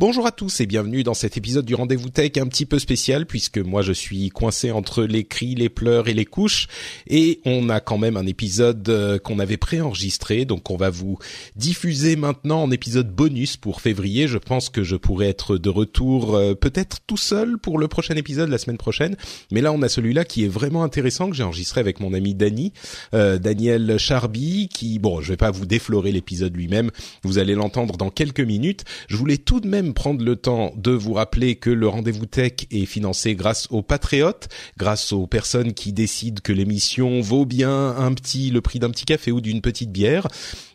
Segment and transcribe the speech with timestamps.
[0.00, 3.26] Bonjour à tous et bienvenue dans cet épisode du Rendez-vous Tech un petit peu spécial
[3.26, 6.68] puisque moi je suis coincé entre les cris, les pleurs et les couches
[7.08, 11.18] et on a quand même un épisode euh, qu'on avait préenregistré donc on va vous
[11.56, 14.28] diffuser maintenant en épisode bonus pour février.
[14.28, 18.14] Je pense que je pourrais être de retour euh, peut-être tout seul pour le prochain
[18.14, 19.16] épisode la semaine prochaine
[19.50, 22.36] mais là on a celui-là qui est vraiment intéressant que j'ai enregistré avec mon ami
[22.36, 22.72] Dany,
[23.14, 26.92] euh, Daniel Charby qui bon je vais pas vous déflorer l'épisode lui-même,
[27.24, 28.84] vous allez l'entendre dans quelques minutes.
[29.08, 32.52] Je voulais tout de même prendre le temps de vous rappeler que le rendez-vous tech
[32.70, 38.12] est financé grâce aux patriotes, grâce aux personnes qui décident que l'émission vaut bien un
[38.14, 40.28] petit le prix d'un petit café ou d'une petite bière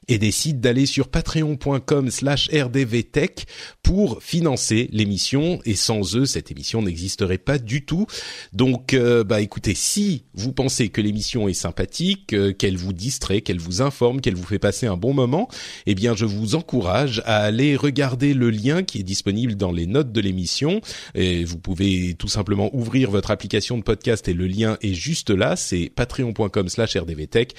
[0.07, 3.45] et décide d'aller sur patreon.com slash rdvtech
[3.81, 5.59] pour financer l'émission.
[5.65, 8.05] Et sans eux cette émission n'existerait pas du tout.
[8.53, 13.41] Donc euh, bah écoutez si vous pensez que l'émission est sympathique euh, qu'elle vous distrait
[13.41, 15.47] qu'elle vous informe qu'elle vous fait passer un bon moment
[15.85, 19.85] eh bien je vous encourage à aller regarder le lien qui est disponible dans les
[19.85, 20.81] notes de l'émission.
[21.15, 25.29] Et vous pouvez tout simplement ouvrir votre application de podcast et le lien est juste
[25.29, 25.55] là.
[25.55, 27.53] C'est patreon.com slash rdvtech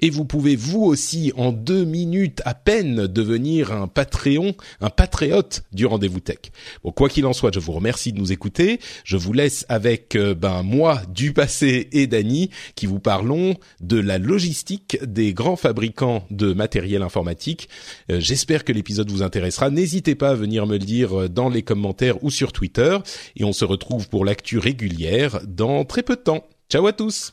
[0.00, 5.64] et vous pouvez vous aussi en deux minutes à peine devenir un Patreon, un patriote
[5.72, 6.38] du rendez-vous tech.
[6.84, 8.80] Bon, quoi qu'il en soit, je vous remercie de nous écouter.
[9.04, 13.98] Je vous laisse avec euh, ben moi du passé et Dany qui vous parlons de
[13.98, 17.68] la logistique des grands fabricants de matériel informatique.
[18.10, 19.70] Euh, j'espère que l'épisode vous intéressera.
[19.70, 22.98] N'hésitez pas à venir me le dire euh, dans les commentaires ou sur Twitter.
[23.36, 26.44] Et on se retrouve pour l'actu régulière dans très peu de temps.
[26.68, 27.32] Ciao à tous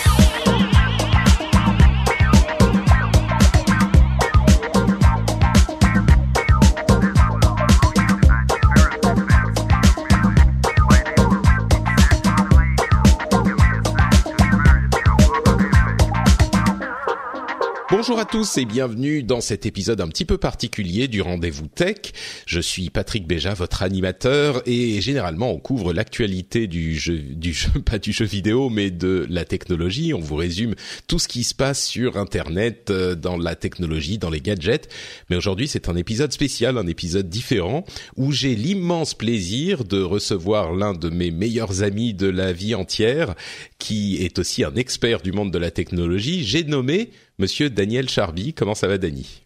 [18.31, 21.97] Tous et bienvenue dans cet épisode un petit peu particulier du Rendez-vous Tech.
[22.45, 27.71] Je suis Patrick Béja, votre animateur, et généralement on couvre l'actualité du jeu, du jeu,
[27.85, 30.13] pas du jeu vidéo, mais de la technologie.
[30.13, 30.75] On vous résume
[31.07, 34.87] tout ce qui se passe sur Internet, euh, dans la technologie, dans les gadgets.
[35.29, 37.83] Mais aujourd'hui c'est un épisode spécial, un épisode différent,
[38.15, 43.35] où j'ai l'immense plaisir de recevoir l'un de mes meilleurs amis de la vie entière,
[43.77, 46.45] qui est aussi un expert du monde de la technologie.
[46.45, 47.09] J'ai nommé
[47.41, 48.53] Monsieur Daniel Charby.
[48.53, 49.41] Comment ça va, Dany?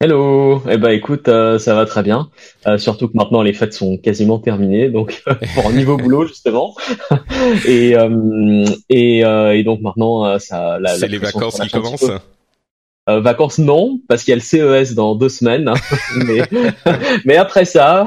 [0.00, 0.62] Hello.
[0.70, 2.30] Eh ben, écoute, euh, ça va très bien.
[2.68, 6.76] Euh, surtout que maintenant les fêtes sont quasiment terminées, donc pour un niveau boulot justement.
[7.66, 10.78] et euh, et, et donc maintenant ça.
[10.78, 12.12] La, C'est la les vacances qui commencent.
[13.10, 15.66] Euh, vacances non, parce qu'il y a le CES dans deux semaines.
[15.66, 15.74] hein.
[16.24, 16.42] mais
[17.24, 18.06] mais après ça.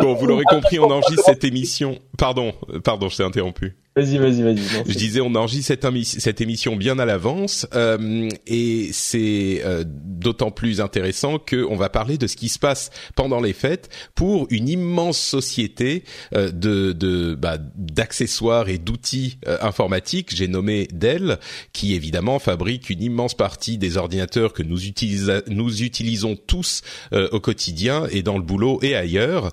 [0.00, 1.98] Bon, vous l'aurez compris, on enregistre cette émission.
[2.16, 3.76] Pardon, pardon, je t'ai interrompu.
[3.96, 4.58] Vas-y, vas-y, vas-y.
[4.86, 9.84] Je disais, on enregistre cette, émi- cette émission bien à l'avance euh, et c'est euh,
[9.86, 13.88] d'autant plus intéressant que on va parler de ce qui se passe pendant les fêtes
[14.14, 20.36] pour une immense société euh, de de bah, d'accessoires et d'outils euh, informatiques.
[20.36, 21.38] J'ai nommé Dell,
[21.72, 26.82] qui évidemment fabrique une immense partie des ordinateurs que nous utilisa- nous utilisons tous
[27.14, 29.52] euh, au quotidien et dans le boulot et ailleurs.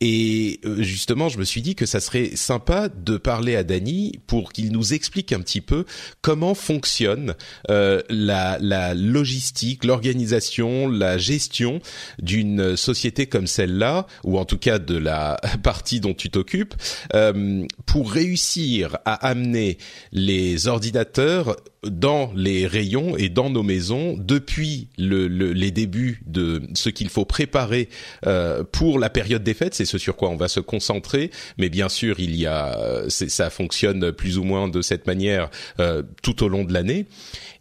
[0.00, 3.62] Et euh, justement, je me suis dit que ça serait sympa de parler à
[4.26, 5.84] Pour qu'il nous explique un petit peu
[6.22, 7.34] comment fonctionne
[7.70, 8.58] euh, la,
[8.94, 11.80] logistique, l'organisation, la gestion
[12.18, 16.74] d'une société comme celle-là, ou en tout cas de la partie dont tu t'occupes,
[17.14, 19.78] euh, pour réussir à amener
[20.12, 26.62] les ordinateurs dans les rayons et dans nos maisons depuis le, le- les débuts de
[26.72, 27.90] ce qu'il faut préparer
[28.26, 29.74] euh, pour la période des fêtes.
[29.74, 31.30] C'est ce sur quoi on va se concentrer.
[31.58, 33.73] Mais bien sûr, il y a, ça fonctionne
[34.16, 35.50] plus ou moins de cette manière
[35.80, 37.06] euh, tout au long de l'année.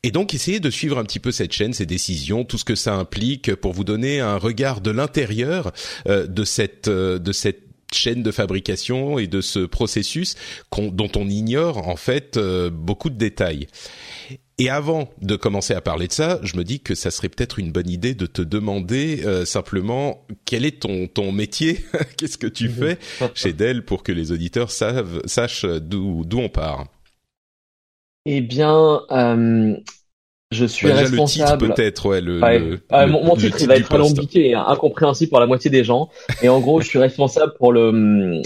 [0.06, 2.76] Et donc, essayez de suivre un petit peu cette chaîne, ces décisions, tout ce que
[2.76, 5.72] ça implique pour vous donner un regard de l'intérieur
[6.08, 7.63] euh, de cette euh, de cette
[7.94, 10.36] chaîne de fabrication et de ce processus
[10.72, 13.68] dont on ignore en fait beaucoup de détails.
[14.60, 17.58] Et avant de commencer à parler de ça, je me dis que ça serait peut-être
[17.58, 21.84] une bonne idée de te demander euh, simplement quel est ton ton métier,
[22.18, 23.00] qu'est-ce que tu fais
[23.34, 26.86] chez Dell pour que les auditeurs savent sachent d'où d'où on part?
[28.26, 29.76] Eh bien, euh,
[30.54, 31.68] je suis bah, responsable.
[31.68, 32.22] Le titre peut-être, ouais.
[32.22, 36.10] Le, ah, mon, titre, il va être alambiqué et incompréhensible pour la moitié des gens.
[36.42, 38.42] Et en gros, je suis responsable pour le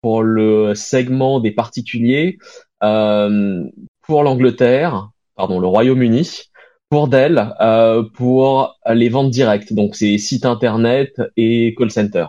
[0.00, 2.38] pour le segment des particuliers
[2.82, 3.64] euh,
[4.06, 6.42] pour l'Angleterre, pardon, le Royaume-Uni
[6.88, 12.26] pour Dell euh, pour les ventes directes, donc c'est site internet et call center.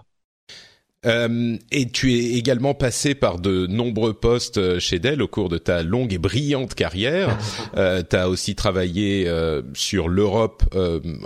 [1.05, 5.47] Euh, et tu es également passé par de nombreux postes euh, chez Dell au cours
[5.47, 7.37] de ta longue et brillante carrière.
[7.77, 10.63] euh, tu as aussi travaillé euh, sur l'Europe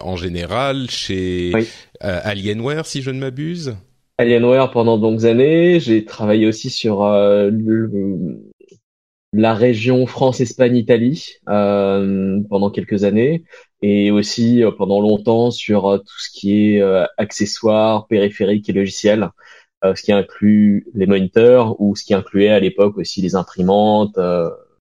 [0.02, 1.52] en général, chez
[2.00, 3.75] Alienware si je ne m'abuse.
[4.20, 5.80] Alienware pendant de longues années.
[5.80, 8.40] J'ai travaillé aussi sur le,
[9.34, 13.44] la région France, Espagne, Italie euh, pendant quelques années
[13.81, 16.81] et aussi pendant longtemps sur tout ce qui est
[17.18, 19.30] accessoires, périphériques et logiciels,
[19.83, 24.18] ce qui inclut les moniteurs ou ce qui incluait à l'époque aussi les imprimantes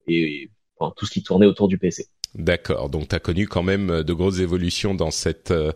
[0.08, 2.08] et, enfin, tout ce qui tournait autour du PC.
[2.36, 2.90] D'accord.
[2.90, 5.72] Donc tu as connu quand même euh, de grosses évolutions dans cette euh,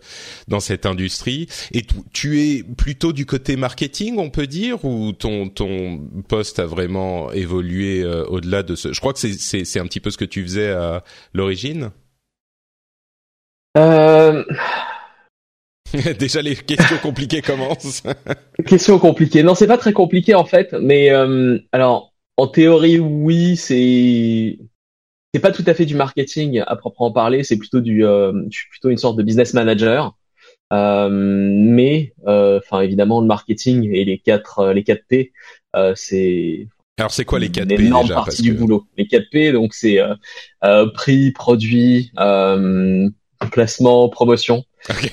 [0.47, 1.81] dans cette industrie et
[2.13, 7.31] tu es plutôt du côté marketing, on peut dire ou ton ton poste a vraiment
[7.31, 10.17] évolué euh, au-delà de ce Je crois que c'est c'est c'est un petit peu ce
[10.17, 11.03] que tu faisais à
[11.33, 11.89] l'origine?
[13.75, 14.43] Euh...
[16.19, 18.03] Déjà les questions compliquées commencent.
[18.65, 19.43] questions compliquées.
[19.43, 21.09] Non, c'est pas très compliqué en fait, mais
[21.71, 24.57] alors en théorie oui, c'est
[25.33, 28.57] c'est pas tout à fait du marketing à proprement parler, c'est plutôt du, euh, je
[28.57, 30.15] suis plutôt une sorte de business manager.
[30.71, 35.33] Euh, mais, euh, enfin évidemment, le marketing et les quatre, les 4 P,
[35.95, 36.67] c'est
[36.99, 38.85] alors c'est quoi les 4 P énorme partie du boulot.
[38.97, 39.99] Les 4 P, donc c'est
[40.93, 42.11] prix, produit,
[43.49, 44.63] placement, promotion.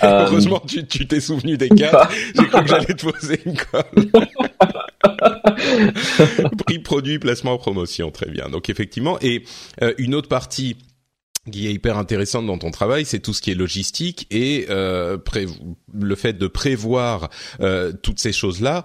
[0.02, 2.10] Heureusement, tu t'es souvenu des quatre.
[2.36, 4.10] J'ai cru que j'allais te poser une colle.
[6.66, 8.48] Prix, produit, placement, promotion, très bien.
[8.48, 9.44] Donc effectivement, et
[9.82, 10.76] euh, une autre partie
[11.50, 15.16] qui est hyper intéressante dans ton travail, c'est tout ce qui est logistique et euh,
[15.92, 17.30] le fait de prévoir
[17.60, 18.84] euh, toutes ces choses-là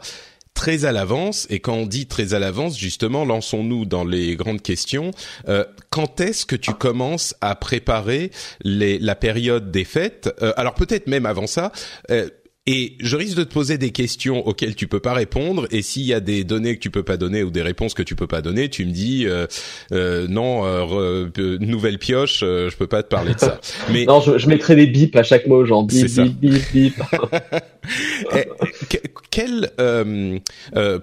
[0.55, 1.45] très à l'avance.
[1.51, 5.11] Et quand on dit très à l'avance, justement, lançons-nous dans les grandes questions.
[5.47, 8.31] Euh, quand est-ce que tu commences à préparer
[8.63, 10.33] la période des fêtes?
[10.41, 11.71] Euh, Alors peut-être même avant ça.
[12.09, 12.29] Euh,
[12.67, 15.67] et je risque de te poser des questions auxquelles tu peux pas répondre.
[15.69, 18.01] Et s'il y a des données que tu peux pas donner ou des réponses que
[18.01, 19.45] tu peux pas donner, tu me dis euh,
[19.91, 21.29] euh, non, euh,
[21.59, 23.61] nouvelle pioche, je peux pas te parler de ça.
[23.91, 26.95] Mais non, je, je mettrai des bips à chaque mot, genre bip bip bip bip.
[28.33, 28.47] Eh,
[29.29, 29.69] quel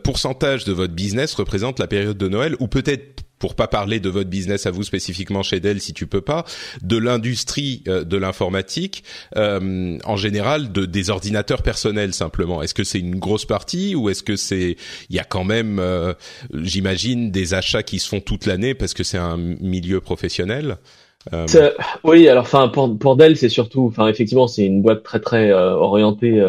[0.02, 4.08] pourcentage de votre business représente la période de Noël ou peut-être pour pas parler de
[4.08, 6.44] votre business à vous spécifiquement chez Dell si tu peux pas,
[6.80, 9.02] de l'industrie euh, de l'informatique
[9.36, 12.62] euh, en général, de des ordinateurs personnels simplement.
[12.62, 14.76] Est-ce que c'est une grosse partie ou est-ce que c'est
[15.10, 16.14] il y a quand même, euh,
[16.54, 20.76] j'imagine, des achats qui se font toute l'année parce que c'est un milieu professionnel.
[22.04, 25.52] Oui, alors enfin pour, pour Dell c'est surtout, enfin effectivement c'est une boîte très très
[25.52, 26.40] orientée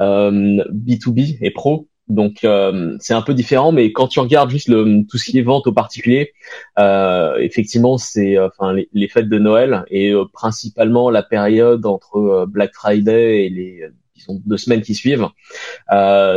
[0.00, 1.87] B2B et pro.
[2.08, 5.38] Donc euh, c'est un peu différent, mais quand tu regardes juste le, tout ce qui
[5.38, 6.32] est vente aux particuliers,
[6.78, 12.74] euh, effectivement c'est euh, enfin les, fêtes de Noël et principalement la période entre Black
[12.74, 13.82] Friday et les
[14.14, 15.28] disons deux semaines qui suivent,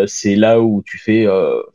[0.08, 1.28] c'est là où tu fais,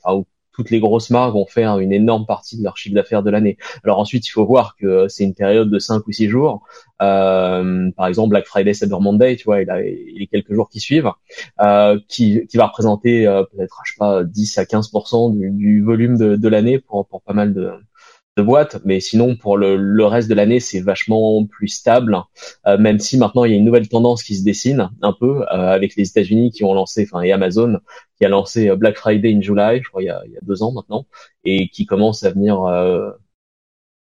[0.04, 0.24] enfin
[0.56, 3.58] toutes les grosses marques vont faire une énorme partie de leur chiffre d'affaires de l'année.
[3.84, 6.64] Alors ensuite, il faut voir que c'est une période de 5 ou 6 jours.
[7.02, 10.80] Euh, par exemple, Black Friday, Cyber Monday, tu vois, il a les quelques jours qui
[10.80, 11.10] suivent,
[11.60, 15.82] euh, qui, qui va représenter euh, peut-être, je sais pas, 10 à 15% du, du
[15.82, 17.70] volume de, de l'année pour, pour pas mal de,
[18.36, 22.18] de boîtes, mais sinon pour le, le reste de l'année c'est vachement plus stable,
[22.66, 25.42] euh, même si maintenant il y a une nouvelle tendance qui se dessine un peu
[25.42, 27.78] euh, avec les États-Unis qui ont lancé, enfin et Amazon
[28.18, 30.36] qui a lancé euh, Black Friday in July, je crois il y a, il y
[30.36, 31.06] a deux ans maintenant,
[31.44, 32.60] et qui commence à venir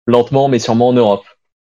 [0.07, 1.25] lentement mais sûrement en Europe.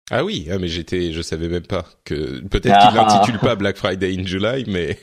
[0.10, 3.08] Ah oui, ah mais j'étais, je savais même pas que peut-être qu'il ah.
[3.10, 4.98] l'intitule pas Black Friday in July, mais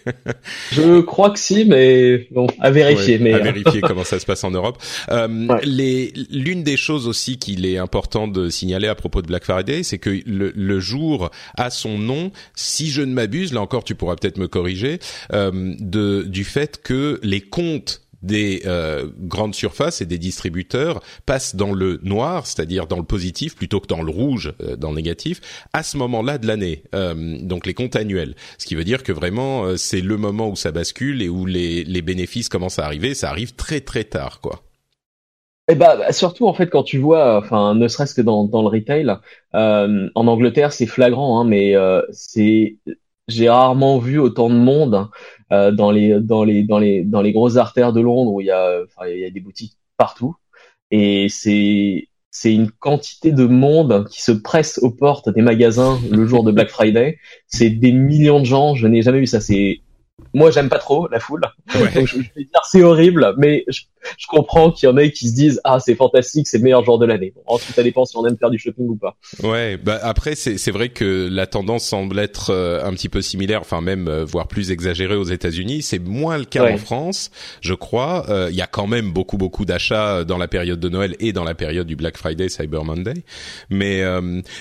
[0.73, 3.18] je crois que si, mais bon, à vérifier.
[3.18, 3.42] mais à euh.
[3.42, 4.82] vérifier comment ça se passe en Europe.
[5.11, 9.44] Euh, les, l'une des choses aussi qu'il est important de signaler à propos de Black
[9.44, 12.32] Friday, c'est que le, le, jour a son nom.
[12.54, 15.00] Si je ne m'abuse, là encore, tu pourras peut-être me corriger,
[15.34, 21.57] euh, de du fait que les comptes des euh, grandes surfaces et des distributeurs passent
[21.57, 24.97] dans le noir, c'est-à-dire dans le positif plutôt que dans le rouge, euh, dans le
[24.97, 25.40] négatif,
[25.73, 26.83] à ce moment-là de l'année.
[26.93, 30.73] donc les comptes annuels, ce qui veut dire que vraiment c'est le moment où ça
[30.73, 33.14] bascule et où les, les bénéfices commencent à arriver.
[33.14, 34.62] Ça arrive très très tard, quoi.
[35.69, 38.61] Eh bah, bah, surtout en fait quand tu vois, enfin ne serait-ce que dans, dans
[38.61, 39.16] le retail,
[39.54, 42.76] euh, en Angleterre c'est flagrant, hein, mais euh, c'est
[43.28, 45.09] j'ai rarement vu autant de monde
[45.52, 48.46] euh, dans les dans les dans les dans les grosses artères de Londres où il
[48.46, 50.36] y a enfin il y a des boutiques partout
[50.90, 56.26] et c'est c'est une quantité de monde qui se presse aux portes des magasins le
[56.26, 57.18] jour de Black Friday.
[57.46, 58.74] C'est des millions de gens.
[58.74, 59.40] Je n'ai jamais vu ça.
[59.40, 59.82] C'est
[60.35, 61.42] moi j'aime pas trop la foule.
[61.75, 63.83] Donc je, vais dire c'est horrible mais je,
[64.18, 66.85] je comprends qu'il y en ait qui se disent ah c'est fantastique c'est le meilleur
[66.85, 67.33] jour de l'année.
[67.35, 69.16] Bon, ensuite ça dépend si on aime faire du shopping ou pas.
[69.42, 73.23] Ouais bah après c'est c'est vrai que la tendance semble être euh, un petit peu
[73.23, 75.83] similaire enfin même euh, voire plus exagérée aux États-Unis.
[75.83, 77.30] C'est moins le cas en France
[77.61, 78.28] je crois.
[78.28, 81.33] Euh, il y a quand même beaucoup beaucoup d'achats dans la période de Noël et
[81.33, 83.25] dans la période du Black Friday Cyber Monday.
[83.71, 84.02] Mais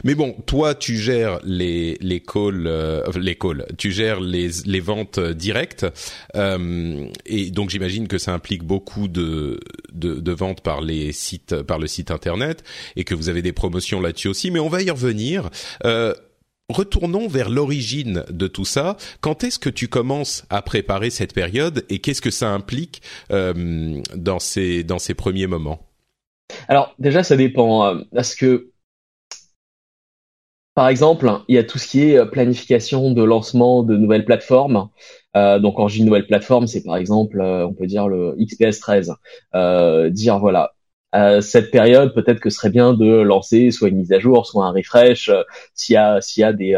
[0.04, 3.66] mais bon toi tu gères les les calls les calls.
[3.78, 5.86] Tu gères les les ventes direct.
[6.36, 9.60] Euh, et donc j'imagine que ça implique beaucoup de,
[9.92, 12.64] de, ventes par les sites, par le site internet,
[12.96, 14.52] et que vous avez des promotions là-dessus aussi.
[14.52, 15.50] Mais on va y revenir.
[15.86, 16.14] Euh,
[16.70, 18.96] retournons vers l'origine de tout ça.
[19.20, 24.02] Quand est-ce que tu commences à préparer cette période et qu'est-ce que ça implique euh,
[24.16, 25.80] dans ces dans ces premiers moments?
[26.68, 28.74] Alors déjà ça dépend parce que
[30.76, 34.90] par exemple, il y a tout ce qui est planification de lancement de nouvelles plateformes.
[35.36, 38.36] Euh, donc je dis une nouvelle plateforme, c'est par exemple, euh, on peut dire le
[38.40, 39.16] XPS 13.
[39.56, 40.74] Euh, dire voilà,
[41.42, 44.66] cette période, peut-être que ce serait bien de lancer soit une mise à jour, soit
[44.66, 45.30] un refresh,
[45.76, 46.76] s'il y a s'il y a des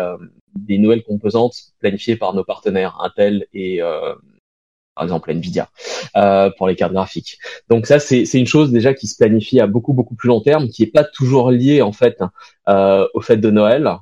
[0.55, 3.81] des nouvelles composantes planifiées par nos partenaires Intel et
[4.95, 5.69] par exemple Nvidia
[6.15, 7.37] euh, pour les cartes graphiques.
[7.69, 10.41] Donc ça c'est c'est une chose déjà qui se planifie à beaucoup beaucoup plus long
[10.41, 12.17] terme, qui est pas toujours liée en fait
[12.69, 13.97] euh, au fait de Noël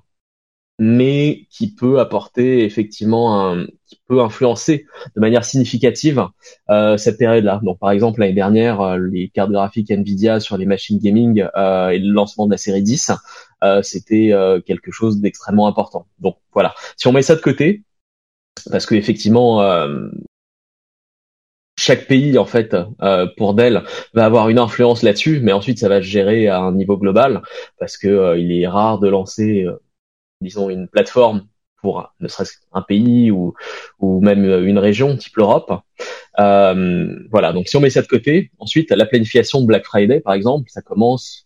[0.80, 6.28] mais qui peut apporter effectivement un, qui peut influencer de manière significative
[6.70, 7.60] euh, cette période-là.
[7.64, 11.90] Donc par exemple l'année dernière, euh, les cartes graphiques Nvidia sur les machines gaming euh,
[11.90, 13.12] et le lancement de la série 10,
[13.64, 16.08] euh, c'était euh, quelque chose d'extrêmement important.
[16.20, 17.84] Donc voilà, si on met ça de côté,
[18.72, 19.62] parce que effectivement
[21.76, 22.76] chaque pays en fait
[23.36, 26.72] pour Dell va avoir une influence là-dessus, mais ensuite ça va se gérer à un
[26.72, 27.42] niveau global
[27.80, 29.66] parce que il est rare de lancer
[30.44, 31.48] disons, une plateforme
[31.82, 33.54] pour ne serait-ce qu'un pays ou,
[34.00, 35.82] ou même une région type l'Europe.
[36.40, 40.22] Euh, voilà, donc si on met ça de côté, ensuite la planification de Black Friday
[40.22, 41.46] par exemple, ça commence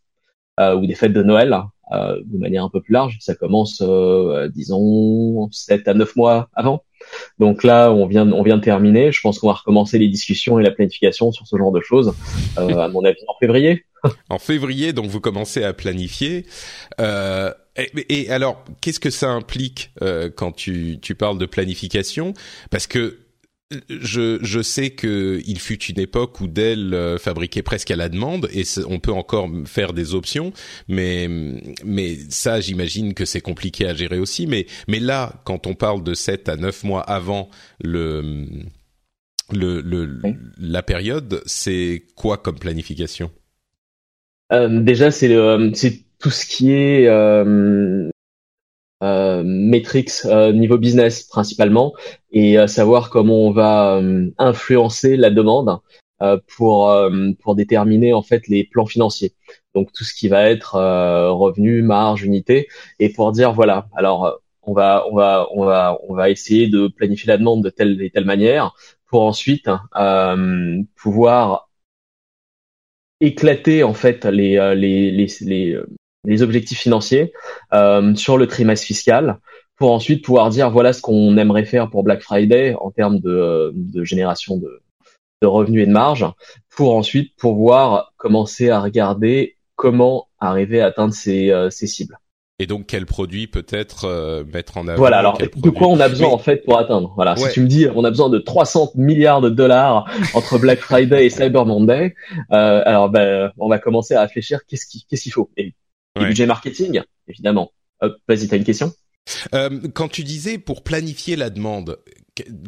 [0.60, 1.58] euh, ou des fêtes de Noël
[1.92, 6.50] euh, de manière un peu plus large, ça commence euh, disons 7 à 9 mois
[6.54, 6.84] avant.
[7.40, 10.60] Donc là, on vient on vient de terminer, je pense qu'on va recommencer les discussions
[10.60, 12.14] et la planification sur ce genre de choses
[12.58, 13.86] euh, à mon avis en février.
[14.30, 16.46] en février, donc vous commencez à planifier.
[17.00, 22.34] Euh, et, alors, qu'est-ce que ça implique euh, quand tu, tu parles de planification?
[22.72, 23.20] Parce que
[23.74, 27.96] euh, je, je sais que il fut une époque où Dell euh, fabriquait presque à
[27.96, 30.54] la demande et on peut encore faire des options,
[30.88, 31.28] mais
[31.84, 34.48] mais ça j'imagine que c'est compliqué à gérer aussi.
[34.48, 37.50] Mais mais là, quand on parle de 7 à 9 mois avant
[37.84, 38.46] le
[39.52, 40.20] le, le
[40.58, 43.32] la période, c'est quoi comme planification?
[44.54, 45.36] Euh, Déjà, c'est
[45.74, 48.10] c'est tout ce qui est euh,
[49.04, 51.94] euh, metrics euh, niveau business principalement
[52.32, 54.02] et savoir comment on va
[54.38, 55.80] influencer la demande
[56.58, 56.92] pour
[57.42, 59.34] pour déterminer en fait les plans financiers.
[59.76, 60.76] Donc tout ce qui va être
[61.32, 62.68] revenu, marge, unité
[63.00, 66.88] et pour dire voilà alors on va on va on va on va essayer de
[66.88, 68.74] planifier la demande de telle et telle manière
[69.08, 69.70] pour ensuite
[70.96, 71.70] pouvoir
[73.20, 75.80] éclater en fait les les les, les,
[76.28, 77.34] les objectifs financiers
[77.74, 79.40] euh, sur le trimestre fiscal
[79.78, 83.72] pour ensuite pouvoir dire voilà ce qu'on aimerait faire pour Black Friday en termes de,
[83.74, 84.82] de génération de,
[85.42, 86.26] de, revenus et de marge
[86.70, 92.20] pour ensuite pouvoir commencer à regarder comment arriver à atteindre ces, euh, ces cibles.
[92.60, 96.10] Et donc quel produit peut-être euh, mettre en avant Voilà, alors de quoi on a
[96.10, 97.14] besoin en fait pour atteindre?
[97.16, 100.80] Voilà, si tu me dis on a besoin de 300 milliards de dollars entre Black
[100.80, 102.16] Friday et Cyber Monday,
[102.52, 105.52] euh, alors ben, on va commencer à réfléchir qu'est-ce qu'il qu'est-ce qu'il faut?
[105.56, 105.76] Et
[106.18, 107.72] budget marketing, évidemment.
[108.28, 108.94] Vas-y, t'as une question?
[109.54, 111.98] Euh, Quand tu disais pour planifier la demande,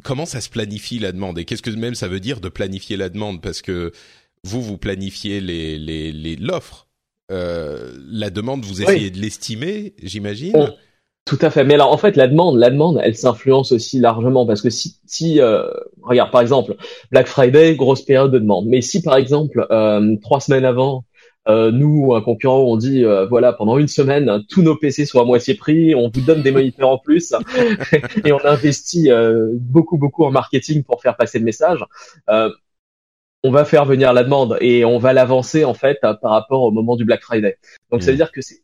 [0.03, 1.38] comment ça se planifie la demande?
[1.39, 3.41] Et qu'est-ce que même ça veut dire de planifier la demande?
[3.41, 3.91] Parce que
[4.44, 6.88] vous, vous planifiez les les l'offre.
[7.32, 10.74] Euh, la demande, vous essayez de l'estimer, j'imagine?
[11.25, 11.63] Tout à fait.
[11.63, 14.96] Mais alors en fait, la demande, la demande, elle s'influence aussi largement parce que si,
[15.06, 15.68] si euh,
[16.01, 16.75] regarde, par exemple,
[17.12, 18.65] Black Friday, grosse période de demande.
[18.65, 21.06] Mais si par exemple euh, trois semaines avant,
[21.50, 25.20] euh, nous, un concurrent, on dit euh, voilà pendant une semaine, tous nos PC sont
[25.20, 27.34] à moitié prix, on vous donne des moniteurs en plus
[28.25, 31.84] et on investit euh, beaucoup beaucoup en marketing pour faire passer le message.
[32.27, 36.72] on va faire venir la demande et on va l'avancer en fait par rapport au
[36.72, 37.58] moment du Black Friday.
[37.91, 38.18] Donc ça veut mmh.
[38.18, 38.62] dire que c'est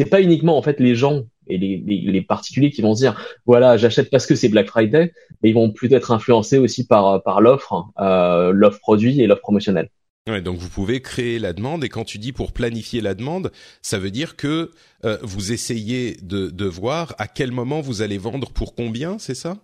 [0.00, 3.20] c'est pas uniquement en fait les gens et les, les, particuliers qui vont se dire
[3.46, 7.22] voilà j'achète parce que c'est Black Friday, mais ils vont plutôt être influencés aussi par
[7.22, 9.88] par l'offre, euh, l'offre produit et l'offre promotionnelle.
[10.28, 13.52] Ouais, donc vous pouvez créer la demande et quand tu dis pour planifier la demande,
[13.82, 14.70] ça veut dire que
[15.04, 19.34] euh, vous essayez de, de voir à quel moment vous allez vendre pour combien, c'est
[19.34, 19.58] ça?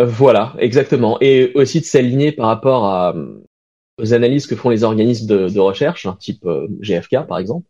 [0.00, 1.18] Euh, Voilà, exactement.
[1.20, 3.14] Et aussi de s'aligner par rapport à,
[4.00, 6.44] aux analyses que font les organismes de, de recherche, hein, type
[6.82, 7.66] GFK par exemple.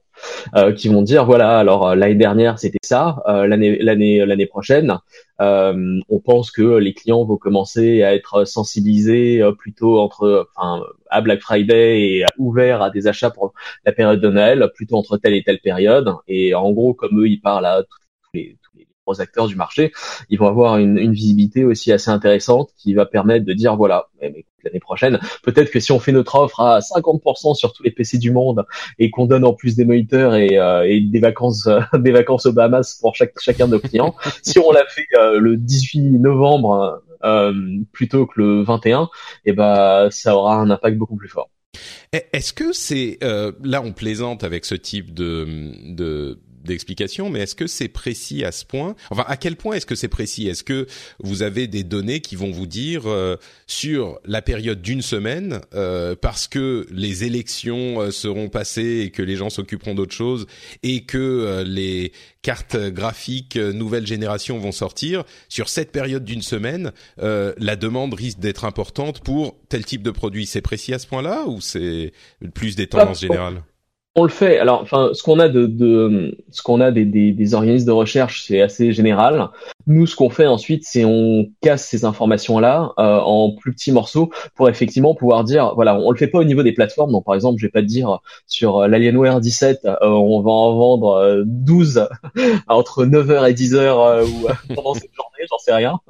[0.57, 4.47] Euh, qui vont dire voilà alors euh, l'année dernière c'était ça, euh, l'année l'année l'année
[4.47, 4.99] prochaine
[5.41, 11.41] on pense que les clients vont commencer à être sensibilisés plutôt entre enfin à Black
[11.41, 13.55] Friday et ouverts à des achats pour
[13.85, 16.13] la période de Noël plutôt entre telle et telle période.
[16.27, 17.99] Et en gros comme eux ils parlent à tous
[18.35, 18.57] les
[19.09, 19.93] gros acteurs du marché,
[20.29, 24.09] ils vont avoir une, une visibilité aussi assez intéressante qui va permettre de dire voilà
[24.65, 25.19] l'année prochaine.
[25.43, 28.67] Peut-être que si on fait notre offre à 50% sur tous les PC du monde
[28.99, 32.47] et qu'on donne en plus des moniteurs et, euh, et des vacances euh, des vacances
[32.47, 36.19] aux Bahamas pour chaque, chacun de nos clients, si on l'a fait euh, le 18
[36.19, 37.03] novembre
[37.91, 39.03] plutôt que le 21,
[39.45, 41.51] et eh ben ça aura un impact beaucoup plus fort.
[42.13, 46.39] Est-ce que c'est là on plaisante avec ce type de, de
[46.69, 48.95] d'explication, mais est-ce que c'est précis à ce point?
[49.11, 50.47] Enfin, à quel point est-ce que c'est précis?
[50.47, 50.87] Est-ce que
[51.19, 56.15] vous avez des données qui vont vous dire euh, sur la période d'une semaine, euh,
[56.15, 60.47] parce que les élections euh, seront passées et que les gens s'occuperont d'autre chose,
[60.83, 67.77] et que les cartes graphiques nouvelle génération vont sortir, sur cette période d'une semaine, la
[67.77, 70.47] demande risque d'être importante pour tel type de produit?
[70.47, 72.13] C'est précis à ce point-là ou c'est
[72.55, 73.63] plus des tendances générales?
[74.15, 74.59] On le fait.
[74.59, 77.93] Alors, enfin, ce qu'on a de, de ce qu'on a des, des, des, organismes de
[77.93, 79.49] recherche, c'est assez général.
[79.87, 84.31] Nous, ce qu'on fait ensuite, c'est on casse ces informations-là euh, en plus petits morceaux
[84.55, 87.13] pour effectivement pouvoir dire, voilà, on le fait pas au niveau des plateformes.
[87.13, 90.51] Donc, par exemple, je vais pas te dire sur euh, l'Alienware 17, euh, on va
[90.51, 92.09] en vendre 12
[92.69, 96.01] entre 9h et 10h ou pendant cette journée, j'en sais rien.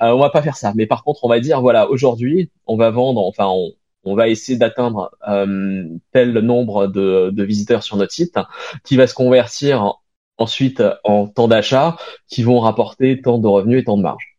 [0.00, 0.72] on va pas faire ça.
[0.74, 3.72] Mais par contre, on va dire, voilà, aujourd'hui, on va vendre, enfin, on,
[4.04, 8.36] on va essayer d'atteindre euh, tel nombre de, visiteurs sur notre site,
[8.84, 9.94] qui va se convertir
[10.38, 11.96] ensuite en temps d'achat,
[12.28, 14.30] qui vont rapporter tant de revenus et tant de marge.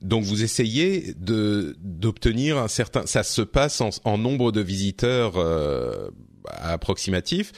[0.00, 6.10] Donc vous essayez d'obtenir un certain, ça se passe en, nombre de visiteurs euh,
[6.46, 7.52] approximatif,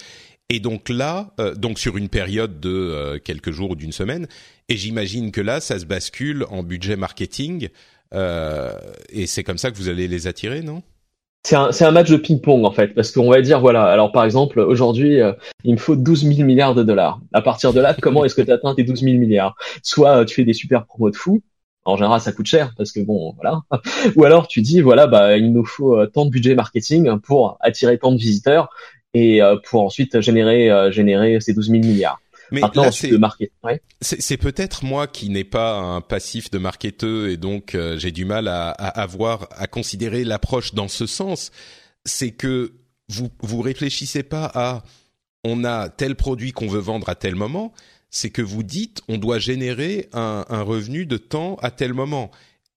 [0.49, 4.29] et donc là, euh, donc sur une période de euh, quelques jours ou d'une semaine,
[4.69, 7.69] et j'imagine que là, ça se bascule en budget marketing,
[8.13, 10.83] et c'est comme ça que vous allez les attirer, non?
[11.47, 14.59] C'est un, match de ping-pong en fait, parce qu'on va dire voilà, alors par exemple
[14.59, 15.33] aujourd'hui euh,
[15.63, 17.21] il me faut 12 000 milliards de dollars.
[17.33, 19.55] À partir de là, comment est-ce que tu atteins tes 12 000 milliards?
[19.83, 21.43] Soit euh, tu fais des super promos de fou,
[21.85, 23.61] en général ça coûte cher parce que bon voilà,
[24.17, 27.59] ou alors tu dis voilà bah il nous faut euh, tant de budget marketing pour
[27.61, 28.69] attirer tant de visiteurs
[29.15, 32.21] et pour ensuite générer générer ces 12 000 milliards.
[32.53, 32.63] Mais
[34.01, 38.25] c'est peut-être moi qui n'ai pas un passif de marketeur et donc euh, j'ai du
[38.25, 41.51] mal à, à, avoir à considérer l'approche dans ce sens.
[42.05, 42.73] C'est que
[43.09, 44.83] vous vous réfléchissez pas à
[45.45, 47.73] on a tel produit qu'on veut vendre à tel moment.
[48.11, 52.31] C'est que vous dites on doit générer un, un revenu de temps à tel moment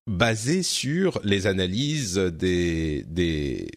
[0.10, 3.70] basé sur les analyses des, des,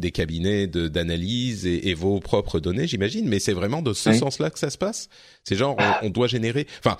[0.00, 3.28] des cabinets d'analyse et, et, vos propres données, j'imagine.
[3.28, 5.08] Mais c'est vraiment de ce sens-là que ça se passe.
[5.44, 6.96] C'est genre, on, doit générer, enfin,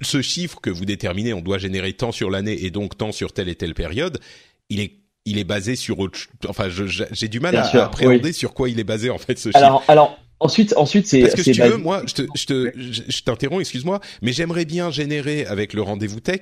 [0.00, 3.32] ce chiffre que vous déterminez, on doit générer tant sur l'année et donc tant sur
[3.32, 4.20] telle et telle période.
[4.68, 4.92] Il est
[5.24, 8.84] il est basé sur autre, enfin, j'ai du mal à, appréhender sur quoi il est
[8.84, 9.82] basé en fait ce chiffre.
[9.86, 11.20] Alors, Ensuite, ensuite, c'est.
[11.20, 14.64] Parce que si tu veux, moi, je te, je te, je t'interromps, excuse-moi, mais j'aimerais
[14.64, 16.40] bien générer avec le rendez-vous tech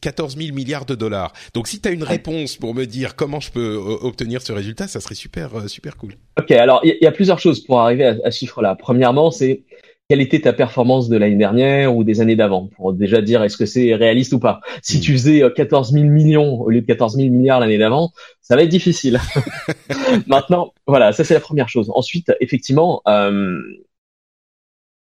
[0.00, 1.32] 14 000 milliards de dollars.
[1.54, 4.52] Donc, si tu as une réponse pour me dire comment je peux euh, obtenir ce
[4.52, 6.14] résultat, ça serait super, euh, super cool.
[6.36, 8.74] Ok, alors il y, a plusieurs choses pour arriver à, à ce chiffre-là.
[8.74, 9.62] Premièrement, c'est
[10.08, 13.58] quelle était ta performance de l'année dernière ou des années d'avant pour déjà dire est-ce
[13.58, 14.60] que c'est réaliste ou pas.
[14.82, 15.00] Si hmm.
[15.00, 18.56] tu faisais 14 euh, 000 millions au lieu de 14 000 milliards l'année d'avant, ça
[18.56, 19.20] va être difficile.
[20.26, 21.90] Maintenant, voilà, ça c'est la première chose.
[21.94, 23.60] Ensuite, effectivement, euh,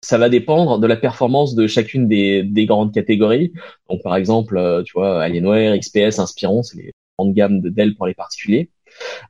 [0.02, 3.52] ça va dépendre de la performance de chacune des, des grandes catégories.
[3.88, 7.94] Donc par exemple, euh, tu vois, Alienware, XPS, Inspiron, c'est les grandes gammes de Dell
[7.94, 8.68] pour les particuliers.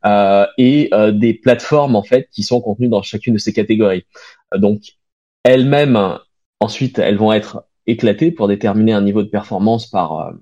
[0.04, 4.04] Euh, et euh, des plateformes en fait qui sont contenues dans chacune de ces catégories.
[4.56, 4.80] donc
[5.44, 6.18] elles-mêmes,
[6.60, 10.32] ensuite, elles vont être éclatées pour déterminer un niveau de performance par, euh,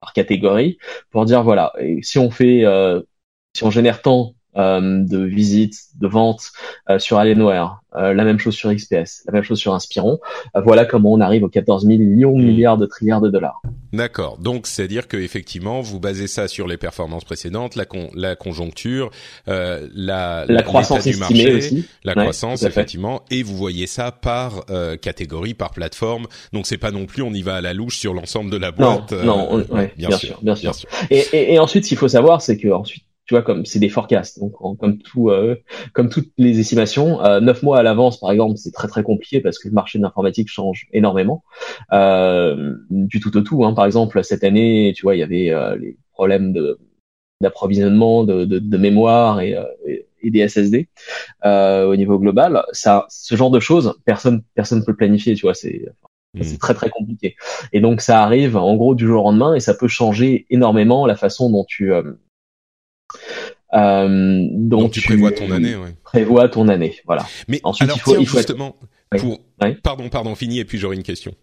[0.00, 0.78] par catégorie
[1.10, 2.64] pour dire voilà, si on fait,
[3.54, 6.50] si on génère tant euh, de visites, de ventes
[6.88, 10.18] euh, sur Alienware, euh, la même chose sur XPS, la même chose sur Inspiron.
[10.54, 12.46] voilà comment on arrive aux 14 millions de hmm.
[12.46, 13.60] milliards de trilliards de dollars.
[13.92, 14.38] D'accord.
[14.38, 17.84] Donc c'est à dire que effectivement vous basez ça sur les performances précédentes, la,
[18.14, 19.10] la conjoncture,
[19.46, 21.86] la, la croissance du marché, aussi.
[22.04, 24.64] la croissance effectivement, et vous voyez ça par
[25.00, 26.26] catégorie, par plateforme.
[26.52, 28.72] Donc c'est pas non plus on y va à la louche sur l'ensemble de la
[28.72, 29.12] boîte.
[29.12, 29.64] Non, non,
[29.96, 30.72] bien, sûr, bien, sûr,
[31.10, 33.78] Et, et, et ensuite, ce qu'il faut savoir, c'est que ensuite tu vois comme c'est
[33.78, 35.54] des forecasts donc comme tout euh,
[35.92, 39.40] comme toutes les estimations euh, neuf mois à l'avance par exemple c'est très très compliqué
[39.40, 41.44] parce que le marché de l'informatique change énormément
[41.92, 43.72] euh, du tout au tout hein.
[43.72, 46.80] par exemple cette année tu vois il y avait euh, les problèmes de
[47.40, 50.88] d'approvisionnement de, de, de, mémoire et, et des SSD
[51.44, 55.54] au niveau global ça ce genre de choses personne personne peut le planifier tu vois
[55.54, 55.86] c'est
[56.40, 56.58] c'est hmm.
[56.58, 57.34] très très compliqué.
[57.72, 61.06] Et donc ça arrive en gros du jour au lendemain et ça peut changer énormément
[61.06, 62.12] la façon dont tu euh,
[63.72, 65.94] donc, tu, prévois ton année, ouais.
[66.02, 67.26] Prévois ton année, voilà.
[67.48, 68.76] Mais ensuite alors, il faut, il faut justement
[69.18, 69.40] pour
[69.82, 71.34] pardon pardon fini et puis j'aurai une question.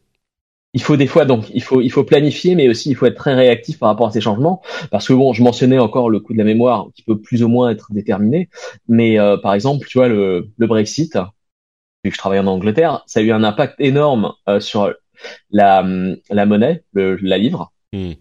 [0.74, 3.16] Il faut des fois donc il faut il faut planifier mais aussi il faut être
[3.16, 6.34] très réactif par rapport à ces changements parce que bon je mentionnais encore le coût
[6.34, 8.50] de la mémoire qui peut plus ou moins être déterminé
[8.88, 11.16] mais euh, par exemple tu vois le, le Brexit
[12.04, 14.94] vu que je travaille en Angleterre ça a eu un impact énorme euh, sur
[15.50, 15.86] la
[16.30, 18.14] la monnaie le, la livre hmm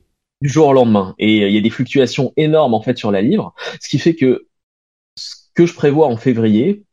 [0.43, 1.15] du jour au lendemain.
[1.19, 3.99] Et euh, il y a des fluctuations énormes en fait sur la livre, ce qui
[3.99, 4.47] fait que
[5.17, 6.85] ce que je prévois en février,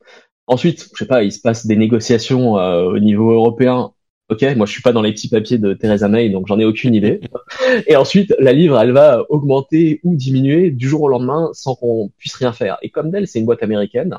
[0.47, 3.91] ensuite, je sais pas, il se passe des négociations euh, au niveau européen.
[4.29, 6.63] Ok, moi je suis pas dans les petits papiers de Theresa May, donc j'en ai
[6.65, 7.19] aucune idée.
[7.88, 12.10] Et ensuite, la livre, elle va augmenter ou diminuer du jour au lendemain sans qu'on
[12.17, 12.77] puisse rien faire.
[12.82, 14.17] Et comme d'elle, c'est une boîte américaine,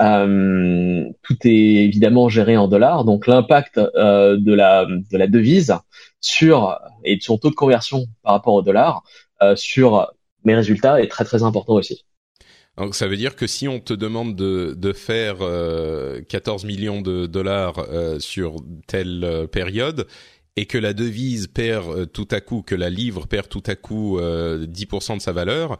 [0.00, 5.74] euh, tout est évidemment géré en dollars, donc l'impact euh, de la de la devise
[6.20, 9.02] sur et de son taux de conversion par rapport au dollar
[9.42, 10.10] euh, sur
[10.44, 12.04] mes résultats est très très important aussi.
[12.76, 17.00] Donc ça veut dire que si on te demande de, de faire euh, 14 millions
[17.00, 20.06] de dollars euh, sur telle euh, période
[20.56, 23.76] et que la devise perd euh, tout à coup, que la livre perd tout à
[23.76, 25.78] coup 10% de sa valeur,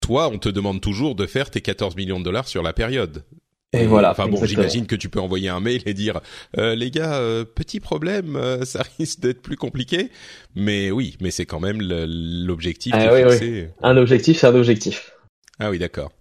[0.00, 3.24] toi on te demande toujours de faire tes 14 millions de dollars sur la période.
[3.74, 4.12] Et voilà.
[4.12, 6.20] Enfin bon, j'imagine que tu peux envoyer un mail et dire
[6.56, 10.10] euh, les gars, euh, petit problème, euh, ça risque d'être plus compliqué.
[10.54, 12.94] Mais oui, mais c'est quand même l'objectif.
[12.96, 13.66] Ah, oui, oui.
[13.82, 15.12] Un objectif, c'est un objectif.
[15.60, 16.12] Ah oui, d'accord.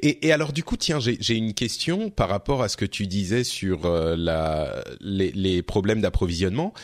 [0.00, 3.06] Et, et, alors du coup, tiens, j'ai une question par rapport à ce que tu
[3.06, 6.74] disais sur euh, la, les, les problèmes d'approvisionnement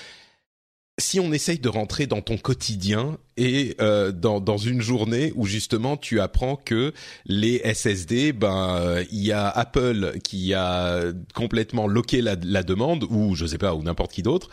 [0.99, 5.47] si on essaye de rentrer dans ton quotidien et euh, dans, dans une journée où
[5.47, 6.93] justement tu apprends que
[7.25, 13.35] les SSD, ben il y a Apple qui a complètement loqué la, la demande ou
[13.35, 14.51] je sais pas ou n'importe qui d'autre.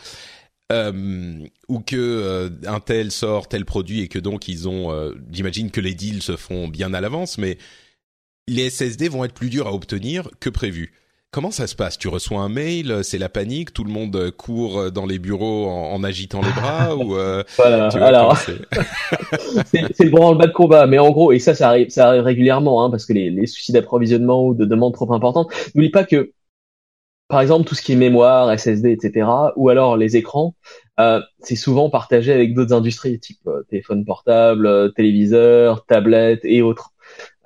[0.72, 5.14] Euh, ou que euh, un tel sort tel produit et que donc ils ont, euh,
[5.30, 7.56] j'imagine que les deals se font bien à l'avance, mais
[8.48, 10.92] les SSD vont être plus durs à obtenir que prévu.
[11.32, 11.98] Comment ça se passe?
[11.98, 16.02] Tu reçois un mail, c'est la panique, tout le monde court dans les bureaux en,
[16.02, 17.88] agitant les bras ou euh, voilà.
[17.88, 18.36] alors
[19.66, 20.00] c'est?
[20.00, 22.90] le branle-bas de combat, mais en gros et ça ça arrive ça arrive régulièrement hein,
[22.90, 25.52] parce que les, les soucis d'approvisionnement ou de demande trop importantes.
[25.74, 26.32] N'oublie pas que
[27.28, 29.28] par exemple tout ce qui est mémoire, SSD, etc.
[29.56, 30.54] ou alors les écrans,
[31.00, 36.62] euh, c'est souvent partagé avec d'autres industries type euh, téléphone portable, euh, téléviseur, tablette et
[36.62, 36.90] autres.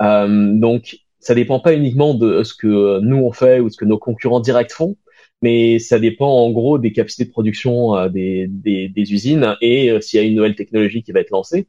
[0.03, 3.85] Euh, donc ça dépend pas uniquement de ce que nous on fait ou ce que
[3.85, 4.97] nos concurrents directs font,
[5.43, 9.91] mais ça dépend en gros des capacités de production euh, des, des, des, usines et
[9.91, 11.69] euh, s'il y a une nouvelle technologie qui va être lancée.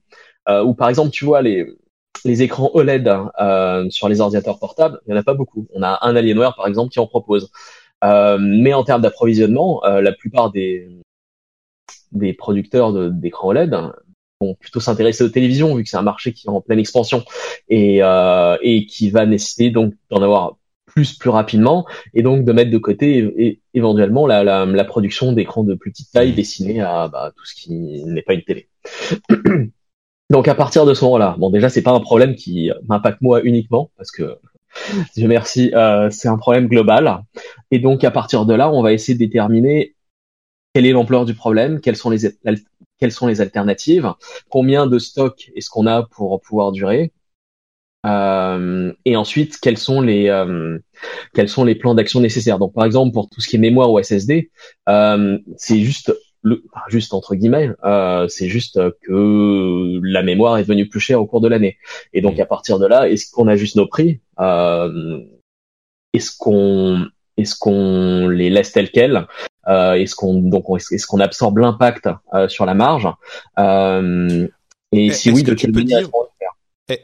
[0.50, 1.66] Euh, ou par exemple, tu vois les
[2.26, 3.10] les écrans OLED
[3.40, 5.68] euh, sur les ordinateurs portables, il y en a pas beaucoup.
[5.74, 7.52] On a un Alienware par exemple qui en propose.
[8.04, 10.88] Euh, mais en termes d'approvisionnement, la plupart des
[12.12, 13.76] des producteurs d'écrans OLED
[14.42, 17.24] vont plutôt s'intéresser aux télévisions vu que c'est un marché qui est en pleine expansion
[17.70, 22.52] et, euh, et qui va nécessiter donc d'en avoir plus plus rapidement et donc de
[22.52, 27.08] mettre de côté éventuellement la, la, la production d'écrans de plus petite taille destinés à
[27.08, 27.72] bah, tout ce qui
[28.06, 28.68] n'est pas une télé.
[30.30, 33.42] donc à partir de ce moment-là, bon déjà c'est pas un problème qui m'impacte moi
[33.44, 34.38] uniquement parce que
[35.16, 37.24] Dieu merci, euh, c'est un problème global.
[37.72, 39.96] Et donc à partir de là, on va essayer de déterminer
[40.74, 42.26] quelle est l'ampleur du problème, quelles sont les
[43.02, 44.14] quelles sont les alternatives,
[44.50, 47.12] combien de stock est-ce qu'on a pour pouvoir durer,
[48.06, 50.80] euh, et ensuite quels sont les euh,
[51.34, 52.60] quels sont les plans d'action nécessaires.
[52.60, 54.52] Donc par exemple pour tout ce qui est mémoire ou SSD,
[54.90, 60.90] euh, c'est juste le, juste entre guillemets, euh, c'est juste que la mémoire est devenue
[60.90, 61.78] plus chère au cours de l'année.
[62.14, 64.22] Et donc à partir de là, est-ce qu'on ajuste nos prix?
[64.40, 65.20] Euh,
[66.14, 67.06] Est-ce qu'on
[67.42, 69.28] est-ce qu'on les laisse tels quels
[69.68, 73.08] euh, Est-ce qu'on donc est-ce qu'on absorbe l'impact euh, sur la marge.
[73.60, 74.48] Euh,
[74.92, 76.08] Et si oui, de quelle manière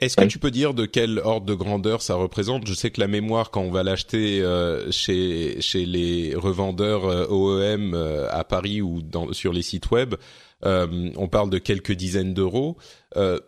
[0.02, 2.68] est-ce que tu peux dire de quel ordre de grandeur ça représente?
[2.68, 7.28] Je sais que la mémoire, quand on va l'acheter euh, chez chez les revendeurs euh,
[7.30, 10.16] OEM euh, à Paris ou dans, sur les sites web,
[10.64, 12.78] on parle de quelques dizaines d'euros.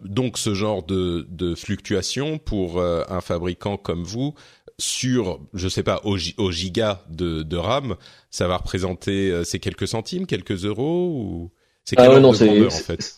[0.01, 4.35] donc ce genre de, de fluctuation pour un fabricant comme vous
[4.79, 7.95] sur, je sais pas, au, au giga de, de RAM,
[8.31, 11.51] ça va représenter ces quelques centimes, quelques euros ou
[11.85, 13.15] c'est ah ordre de grandeur en fait?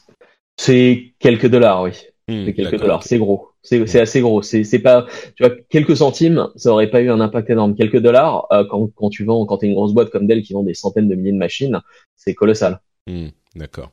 [0.57, 1.91] C'est quelques dollars, oui.
[2.27, 3.49] Hmm, c'est quelques dollars, c'est gros.
[3.63, 4.41] C'est assez gros.
[4.41, 7.75] C'est pas, tu vois, quelques centimes, ça aurait pas eu un impact énorme.
[7.75, 10.53] Quelques dollars, euh, quand, quand tu vends, quand t'es une grosse boîte comme Dell qui
[10.53, 11.81] vend des centaines de milliers de machines,
[12.15, 12.79] c'est colossal.
[13.07, 13.91] Hmm, d'accord.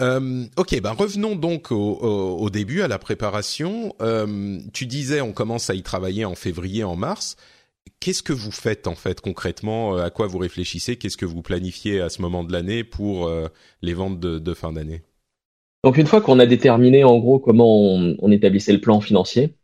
[0.00, 3.94] Euh, ok, ben revenons donc au, début, à la préparation.
[4.00, 7.36] Euh, tu disais, on commence à y travailler en février, en mars.
[7.98, 9.96] Qu'est-ce que vous faites en fait concrètement?
[9.96, 10.96] À quoi vous réfléchissez?
[10.96, 13.30] Qu'est-ce que vous planifiez à ce moment de l'année pour
[13.82, 15.02] les ventes de, fin d'année?
[15.84, 19.54] Donc une fois qu'on a déterminé en gros comment on, établissait le plan financier,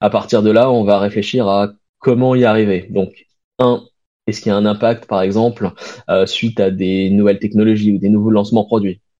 [0.00, 2.86] à partir de là, on va réfléchir à comment y arriver.
[2.90, 3.26] Donc
[3.58, 3.84] un,
[4.26, 5.70] est-ce qu'il y a un impact par exemple
[6.08, 9.00] euh, suite à des nouvelles technologies ou des nouveaux lancements produits?
[9.00, 9.11] euh,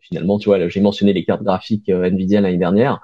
[0.00, 3.00] Finalement, tu vois, j'ai mentionné les cartes graphiques euh, Nvidia l'année dernière.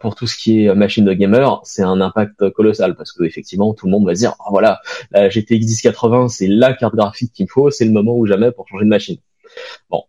[0.00, 3.72] pour tout ce qui est machine de gamer, c'est un impact colossal parce que effectivement,
[3.74, 4.80] tout le monde va dire, oh, voilà,
[5.12, 8.52] la GTX 1080, c'est la carte graphique qu'il me faut, c'est le moment ou jamais
[8.52, 9.16] pour changer de machine.
[9.90, 10.04] Bon,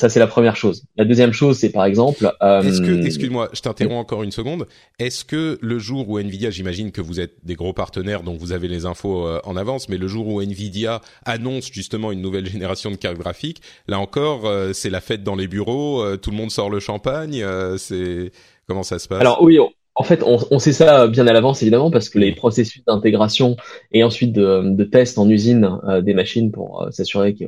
[0.00, 0.84] ça, c'est la première chose.
[0.96, 2.32] La deuxième chose, c'est par exemple.
[2.42, 4.66] Euh, Est-ce que, excuse-moi, je t'interromps encore une seconde.
[4.98, 8.52] Est-ce que le jour où Nvidia, j'imagine que vous êtes des gros partenaires, donc vous
[8.52, 12.46] avez les infos euh, en avance, mais le jour où Nvidia annonce justement une nouvelle
[12.50, 16.30] génération de cartes graphiques, là encore, euh, c'est la fête dans les bureaux, euh, tout
[16.30, 17.44] le monde sort le champagne.
[17.76, 18.32] c'est
[18.66, 19.20] comment ça se passe?
[19.20, 19.58] Alors oui.
[19.96, 23.58] en fait, on, on, sait ça bien à l'avance, évidemment, parce que les processus d'intégration
[23.92, 27.44] et ensuite de, de tests en usine des machines pour s'assurer que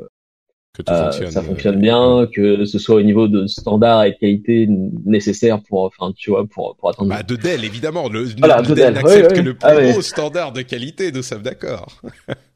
[0.73, 4.17] que tout fonctionne, ça fonctionne bien, que ce soit au niveau de standard et de
[4.17, 4.67] qualité
[5.05, 7.11] nécessaire pour, enfin, tu vois, pour, pour attendre.
[7.11, 8.09] Bah, de Dell, évidemment.
[8.09, 11.43] Le, voilà, de Dell n'accepte que le plus ah, haut standard de qualité, nous sommes
[11.43, 12.01] d'accord.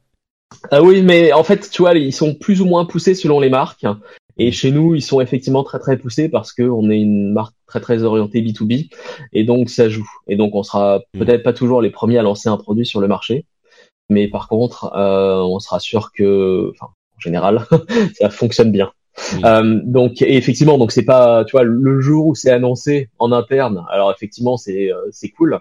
[0.71, 3.49] ah oui, mais en fait, tu vois, ils sont plus ou moins poussés selon les
[3.49, 3.85] marques.
[4.39, 7.55] Et chez nous, ils sont effectivement très très poussés parce que on est une marque
[7.65, 8.89] très très orientée B2B
[9.33, 10.07] et donc ça joue.
[10.27, 11.19] Et donc on sera mm.
[11.19, 13.45] peut-être pas toujours les premiers à lancer un produit sur le marché,
[14.09, 17.65] mais par contre, euh, on sera sûr que, enfin, en général,
[18.19, 18.91] ça fonctionne bien.
[19.43, 23.83] Euh, donc effectivement, donc c'est pas, tu vois, le jour où c'est annoncé en interne.
[23.89, 25.59] Alors effectivement, c'est euh, c'est cool,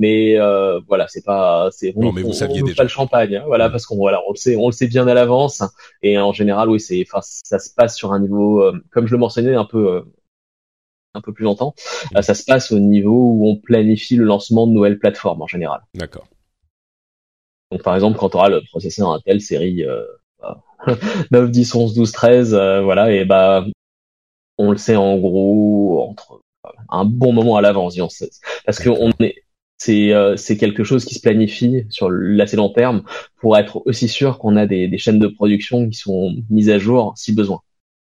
[0.00, 2.76] mais euh, voilà, c'est pas, c'est on, mais vous saviez déjà.
[2.76, 5.06] pas le champagne, hein, voilà, parce qu'on voilà, on le sait, on le sait bien
[5.06, 5.62] à l'avance.
[6.02, 9.12] Et en général, oui, c'est, enfin, ça se passe sur un niveau, euh, comme je
[9.12, 10.02] le mentionnais un peu, euh,
[11.14, 11.74] un peu plus longtemps,
[12.20, 15.80] ça se passe au niveau où on planifie le lancement de nouvelles plateformes en général.
[15.94, 16.26] D'accord.
[17.70, 19.84] Donc par exemple, quand tu auras le processeur Intel série
[21.30, 22.50] 9, 10, 11, 12, 13,
[22.82, 23.64] voilà, et bah
[24.58, 26.40] on le sait en gros entre
[26.88, 27.98] un bon moment à l'avance,
[28.64, 29.44] parce que on est
[29.76, 33.02] c'est euh, c'est quelque chose qui se planifie sur l'assez long terme
[33.40, 36.78] pour être aussi sûr qu'on a des, des chaînes de production qui sont mises à
[36.78, 37.60] jour si besoin.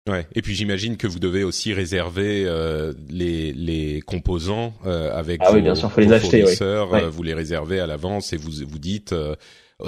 [0.07, 0.25] Ouais.
[0.33, 5.49] Et puis j'imagine que vous devez aussi réserver euh, les, les composants euh, avec ah
[5.49, 6.93] vos, oui, bien sûr, faut les acheter, fournisseurs.
[6.93, 9.35] Euh, vous les réservez à l'avance et vous vous dites euh,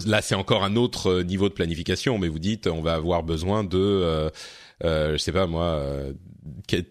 [0.05, 3.23] Là, c'est encore un autre euh, niveau de planification, mais vous dites on va avoir
[3.23, 4.29] besoin de, euh,
[4.83, 6.13] euh, je sais pas moi, euh,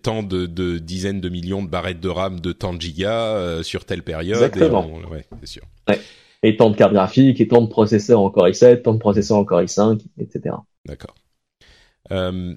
[0.02, 3.62] tant de, de, dizaines de millions de barrettes de RAM de tant de gigas euh,
[3.62, 4.42] sur telle période.
[4.42, 4.84] Exactement.
[5.00, 5.62] Et ouais, c'est sûr.
[5.88, 6.00] Ouais.
[6.42, 9.38] Et tant de cartes graphiques, et tant de processeurs en Core i7, tant de processeurs
[9.38, 10.56] en Core i5, etc.
[10.84, 11.14] D'accord.
[12.12, 12.54] Euh,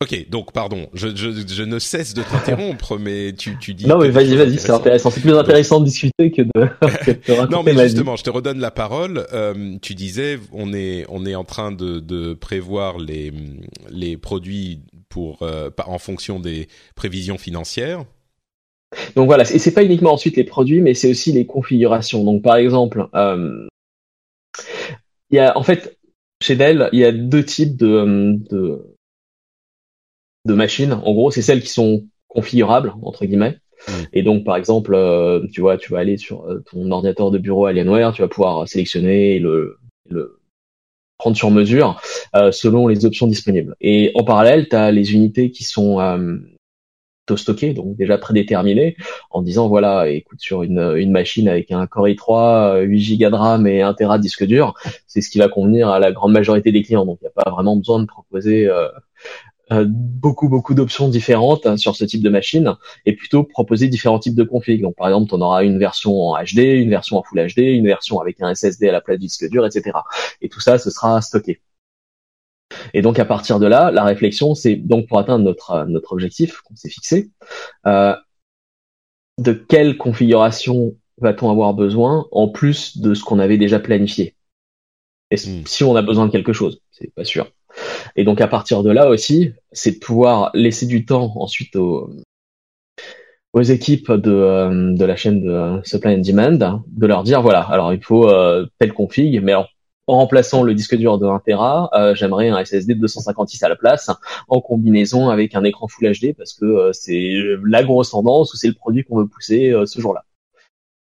[0.00, 3.86] Ok, donc pardon, je, je, je ne cesse de t'interrompre, mais tu, tu dis.
[3.86, 5.10] Non, mais vas-y, vas-y, c'est intéressant.
[5.10, 6.50] C'est plus intéressant de discuter que de.
[7.22, 9.26] que non, mais justement, je te redonne la parole.
[9.32, 13.32] Euh, tu disais, on est, on est en train de, de prévoir les,
[13.90, 18.04] les produits pour, euh, en fonction des prévisions financières.
[19.14, 22.24] Donc voilà, et c'est pas uniquement ensuite les produits, mais c'est aussi les configurations.
[22.24, 23.66] Donc par exemple, euh,
[25.30, 25.96] il y a en fait
[26.42, 28.91] chez Dell, il y a deux types de, de
[30.44, 30.92] de machines.
[30.92, 33.58] En gros, c'est celles qui sont configurables entre guillemets.
[33.88, 33.92] Mm.
[34.12, 37.38] Et donc, par exemple, euh, tu vois, tu vas aller sur euh, ton ordinateur de
[37.38, 39.78] bureau Alienware, tu vas pouvoir sélectionner le,
[40.08, 40.38] le
[41.18, 42.00] prendre sur mesure
[42.34, 43.76] euh, selon les options disponibles.
[43.80, 46.38] Et en parallèle, tu as les unités qui sont euh,
[47.36, 48.96] stockées, donc déjà prédéterminées,
[49.30, 53.34] en disant voilà, écoute, sur une, une machine avec un Core i3, 8 Go de
[53.34, 54.74] RAM et 1 Tera de disque dur,
[55.06, 57.06] c'est ce qui va convenir à la grande majorité des clients.
[57.06, 58.88] Donc, il n'y a pas vraiment besoin de proposer euh,
[59.86, 62.74] beaucoup beaucoup d'options différentes hein, sur ce type de machine
[63.06, 64.82] et plutôt proposer différents types de configs.
[64.82, 67.86] Donc par exemple, on aura une version en HD, une version en Full HD, une
[67.86, 69.98] version avec un SSD à la place du disque dur, etc.
[70.40, 71.60] Et tout ça, ce sera stocké.
[72.94, 76.60] Et donc à partir de là, la réflexion, c'est donc pour atteindre notre notre objectif
[76.62, 77.30] qu'on s'est fixé,
[77.86, 78.16] euh,
[79.38, 84.34] de quelle configuration va-t-on avoir besoin en plus de ce qu'on avait déjà planifié?
[85.30, 85.66] Et hmm.
[85.66, 87.50] si on a besoin de quelque chose, c'est pas sûr.
[88.16, 92.10] Et donc à partir de là aussi, c'est de pouvoir laisser du temps ensuite aux,
[93.54, 97.92] équipes de, euh, de la chaîne de supply and demand de leur dire voilà alors
[97.92, 99.66] il faut euh, telle config mais en
[100.06, 103.76] remplaçant le disque dur de 1 Tera, euh, j'aimerais un SSD de 256 à la
[103.76, 104.10] place,
[104.48, 107.32] en combinaison avec un écran Full HD parce que c'est
[107.64, 110.24] la grosse tendance ou c'est le produit qu'on veut pousser ce jour-là.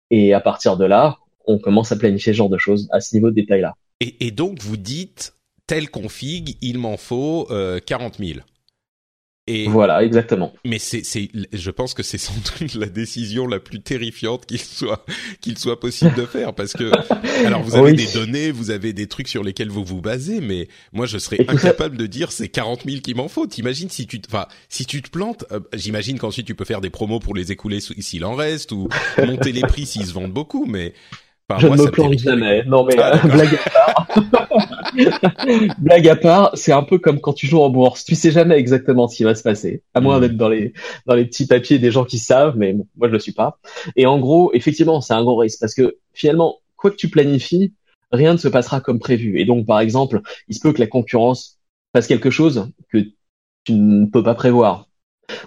[0.10, 3.16] Et à partir de là, on commence à planifier ce genre de choses à ce
[3.16, 3.76] niveau de détail-là.
[4.02, 5.34] Et donc vous dites
[5.68, 8.40] telle config, il m'en faut euh, 40 000.
[9.48, 10.54] Et voilà, exactement.
[10.64, 14.60] Mais c'est, c'est, je pense que c'est sans doute la décision la plus terrifiante qu'il
[14.60, 15.04] soit,
[15.42, 16.92] qu'il soit possible de faire, parce que,
[17.46, 20.68] alors vous avez des données, vous avez des trucs sur lesquels vous vous basez, mais
[20.94, 23.48] moi je serais incapable de dire c'est 40 000 qu'il m'en faut.
[23.48, 26.92] T'imagines si tu, enfin, si tu te plantes, euh, j'imagine qu'ensuite tu peux faire des
[26.92, 30.66] promos pour les écouler s'il en reste ou monter les prix s'ils se vendent beaucoup,
[30.66, 30.94] mais
[31.60, 32.64] je ne me plante jamais.
[32.66, 34.08] Non mais ah, euh, blague à part.
[35.80, 38.04] blague à part, c'est un peu comme quand tu joues en bourse.
[38.06, 40.22] Tu sais jamais exactement ce qui va se passer, à moins hmm.
[40.22, 40.74] d'être dans les
[41.06, 43.60] dans les petits papiers des gens qui savent, mais moi je le suis pas.
[43.96, 47.74] Et en gros, effectivement, c'est un gros risque parce que finalement, quoi que tu planifies,
[48.12, 49.40] rien ne se passera comme prévu.
[49.40, 51.60] Et donc, par exemple, il se peut que la concurrence
[51.94, 53.00] fasse quelque chose que
[53.64, 54.88] tu ne peux pas prévoir.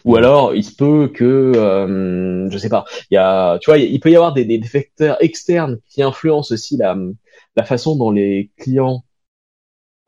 [0.05, 3.79] Ou alors, il se peut que, euh, je sais pas, il y a, tu vois,
[3.79, 6.97] il peut y avoir des, des facteurs externes qui influencent aussi la,
[7.57, 9.05] la façon dont les clients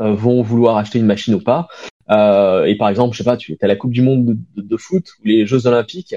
[0.01, 1.69] euh, vont vouloir acheter une machine ou pas.
[2.11, 5.09] Euh, et par exemple, je sais pas, tu as la Coupe du Monde de, foot
[5.21, 6.15] ou les Jeux Olympiques,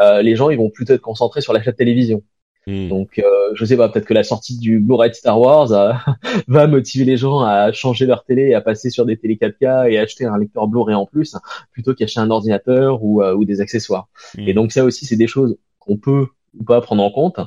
[0.00, 2.22] euh, les gens ils vont plutôt être concentrés sur l'achat de télévision.
[2.66, 2.88] Hmm.
[2.88, 5.92] Donc, euh, je sais pas, peut-être que la sortie du Blu-ray Star Wars euh,
[6.46, 9.90] va motiver les gens à changer leur télé et à passer sur des télé 4K
[9.90, 11.36] et acheter un lecteur Blu-ray en plus,
[11.72, 14.08] plutôt qu'acheter un ordinateur ou, euh, ou des accessoires.
[14.36, 14.46] Hmm.
[14.46, 16.26] Et donc, ça aussi, c'est des choses qu'on peut
[16.58, 17.40] ou pas prendre en compte,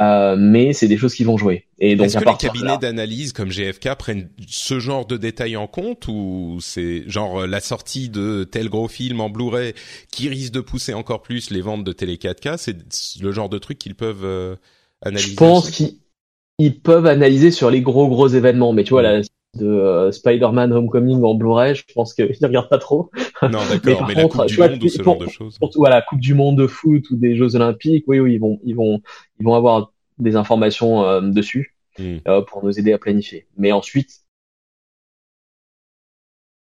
[0.00, 1.66] euh, mais c'est des choses qui vont jouer.
[1.78, 5.66] Et donc, est-ce que les cabinets d'analyse comme GFK prennent ce genre de détails en
[5.66, 9.74] compte ou c'est genre euh, la sortie de tel gros film en Blu-ray
[10.10, 12.76] qui risque de pousser encore plus les ventes de télé 4K C'est
[13.22, 14.56] le genre de truc qu'ils peuvent euh,
[15.02, 15.30] analyser.
[15.30, 19.20] Je pense qu'ils peuvent analyser sur les gros gros événements, mais tu vois là
[19.54, 23.10] de euh, Spider-Man Homecoming en Blu-ray, je pense qu'ils ne regardent pas trop.
[23.42, 25.58] Non, d'accord, mais, la Coupe du Monde ou ce genre de choses.
[25.76, 28.74] voilà, Coupe du Monde de foot ou des Jeux Olympiques, oui, oui, ils vont, ils
[28.74, 29.00] vont,
[29.40, 32.18] ils vont avoir des informations euh, dessus hmm.
[32.26, 33.46] euh, pour nous aider à planifier.
[33.56, 34.22] Mais ensuite,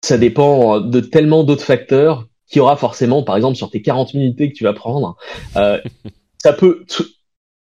[0.03, 4.13] ça dépend de tellement d'autres facteurs qu'il y aura forcément, par exemple, sur tes 40
[4.13, 5.17] minutes que tu vas prendre.
[6.37, 6.85] ça peut,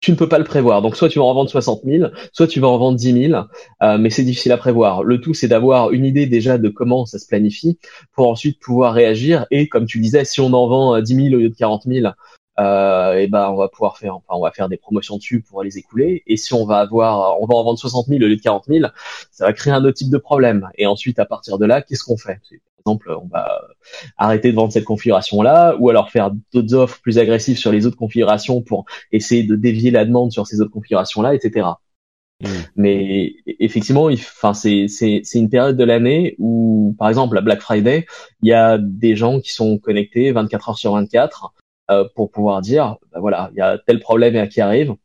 [0.03, 0.81] tu ne peux pas le prévoir.
[0.81, 3.41] Donc soit tu vas en vendre 60 000, soit tu vas en vendre 10 000,
[3.81, 5.01] euh, mais c'est difficile à prévoir.
[5.01, 7.79] Le tout, c'est d'avoir une idée déjà de comment ça se planifie
[8.13, 9.45] pour ensuite pouvoir réagir.
[9.49, 12.07] Et comme tu disais, si on en vend 10 000 au lieu de 40 000,
[12.59, 15.63] euh, et ben on va pouvoir faire, enfin on va faire des promotions dessus pour
[15.63, 16.23] les écouler.
[16.27, 18.65] Et si on va avoir, on va en vendre 60 000 au lieu de 40
[18.67, 18.87] 000,
[19.31, 20.69] ça va créer un autre type de problème.
[20.75, 22.39] Et ensuite, à partir de là, qu'est-ce qu'on fait?
[22.85, 23.61] Exemple, on va
[24.17, 27.97] arrêter de vendre cette configuration-là, ou alors faire d'autres offres plus agressives sur les autres
[27.97, 31.67] configurations pour essayer de dévier la demande sur ces autres configurations-là, etc.
[32.41, 32.47] Hmm.
[32.75, 37.61] Mais effectivement, enfin c'est c'est c'est une période de l'année où, par exemple, la Black
[37.61, 38.05] Friday,
[38.41, 41.53] il y a des gens qui sont connectés 24 heures sur 24
[41.91, 44.95] euh, pour pouvoir dire, bah voilà, il y a tel problème qui arrive,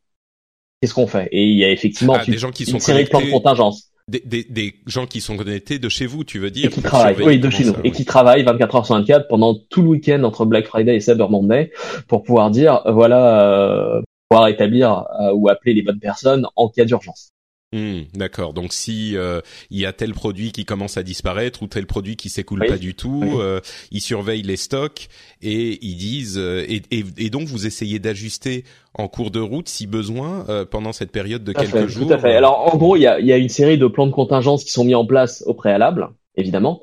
[0.80, 1.28] qu'est-ce qu'on fait?
[1.32, 3.30] Et il y a effectivement ah, des gens qui une sont série de plans de
[3.30, 6.68] contingence des, des, des, gens qui sont connectés de chez vous, tu veux dire Et
[6.70, 9.82] qui travaillent, oui, de chez nous, et qui travaillent 24 heures sur 24 pendant tout
[9.82, 11.70] le week-end entre Black Friday et Cyber Monday
[12.08, 16.84] pour pouvoir dire, voilà, euh, pouvoir établir euh, ou appeler les bonnes personnes en cas
[16.84, 17.30] d'urgence.
[17.74, 18.54] Hmm, d'accord.
[18.54, 22.16] Donc si euh, il y a tel produit qui commence à disparaître ou tel produit
[22.16, 25.08] qui s'écoule pas du tout, euh, ils surveillent les stocks
[25.42, 29.86] et ils disent euh, et, et, donc vous essayez d'ajuster en cours de route si
[29.86, 32.08] besoin pendant cette période de quelques jours.
[32.08, 32.34] Tout à fait.
[32.34, 34.70] Alors en gros, il y a, y a une série de plans de contingence qui
[34.70, 36.80] sont mis en place au préalable, évidemment.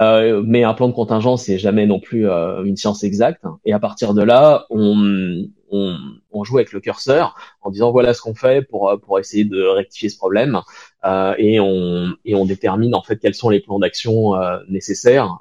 [0.00, 3.44] Euh, mais un plan de contingence c'est jamais non plus euh, une science exacte.
[3.64, 5.98] Et à partir de là, on, on,
[6.32, 9.44] on, joue avec le curseur en disant voilà ce qu'on fait pour euh, pour essayer
[9.44, 10.60] de rectifier ce problème.
[11.04, 14.32] Euh, et on et on détermine en fait quels sont les plans d'action
[14.68, 15.38] nécessaires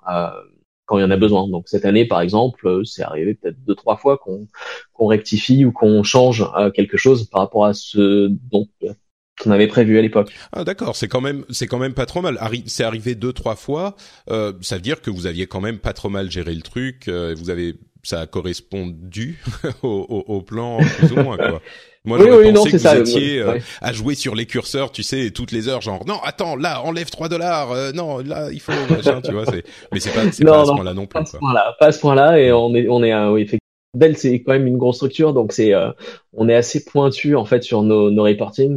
[0.85, 1.47] quand il y en a besoin.
[1.47, 4.47] Donc cette année, par exemple, c'est arrivé peut-être deux trois fois qu'on
[4.93, 8.67] qu'on rectifie ou qu'on change quelque chose par rapport à ce dont
[9.39, 10.31] qu'on avait prévu à l'époque.
[10.51, 12.39] Ah d'accord, c'est quand même c'est quand même pas trop mal.
[12.65, 13.95] c'est arrivé deux trois fois.
[14.29, 17.07] Euh, ça veut dire que vous aviez quand même pas trop mal géré le truc.
[17.07, 19.39] Euh, vous avez ça a correspondu
[19.83, 21.61] au, au, plan plus ou moins quoi.
[22.05, 25.51] Moi, j'aurais pensé que vous étiez euh, à jouer sur les curseurs, tu sais, toutes
[25.51, 29.21] les heures, genre non, attends, là, enlève 3 dollars, euh, non, là, il faut machin,
[29.21, 29.43] tu vois.
[29.91, 31.13] Mais c'est pas, pas à ce point-là non plus.
[31.13, 33.58] Pas à ce point-là, pas à ce point-là, et on est, on est, oui, effectivement.
[33.95, 35.73] Dell, c'est quand même une grosse structure, donc c'est,
[36.33, 38.25] on est assez pointu en fait sur nos, nos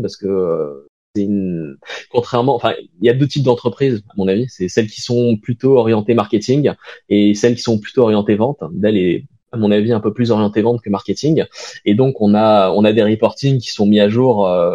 [0.01, 1.77] parce que c'est une...
[2.11, 4.47] contrairement, enfin, il y a deux types d'entreprises à mon avis.
[4.49, 6.73] C'est celles qui sont plutôt orientées marketing
[7.09, 8.61] et celles qui sont plutôt orientées vente.
[8.73, 11.45] Dell est à mon avis un peu plus orienté vente que marketing.
[11.85, 14.47] Et donc on a on a des reporting qui sont mis à jour.
[14.47, 14.75] Euh,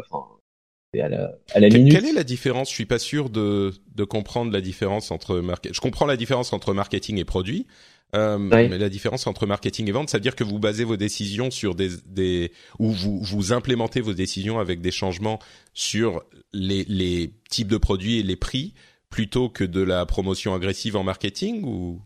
[0.95, 1.93] à la, à la minute.
[1.93, 2.69] Quelle est la différence?
[2.69, 5.75] Je suis pas sûr de, de comprendre la différence entre marketing.
[5.75, 7.67] Je comprends la différence entre marketing et produit,
[8.15, 11.75] euh, Mais la différence entre marketing et vente, c'est-à-dire que vous basez vos décisions sur
[11.75, 15.39] des, des ou vous, vous implémentez vos décisions avec des changements
[15.73, 16.23] sur
[16.53, 18.73] les, les types de produits et les prix
[19.09, 22.01] plutôt que de la promotion agressive en marketing ou?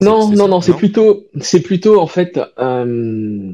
[0.00, 3.52] Non non non c'est plutôt c'est plutôt en fait euh,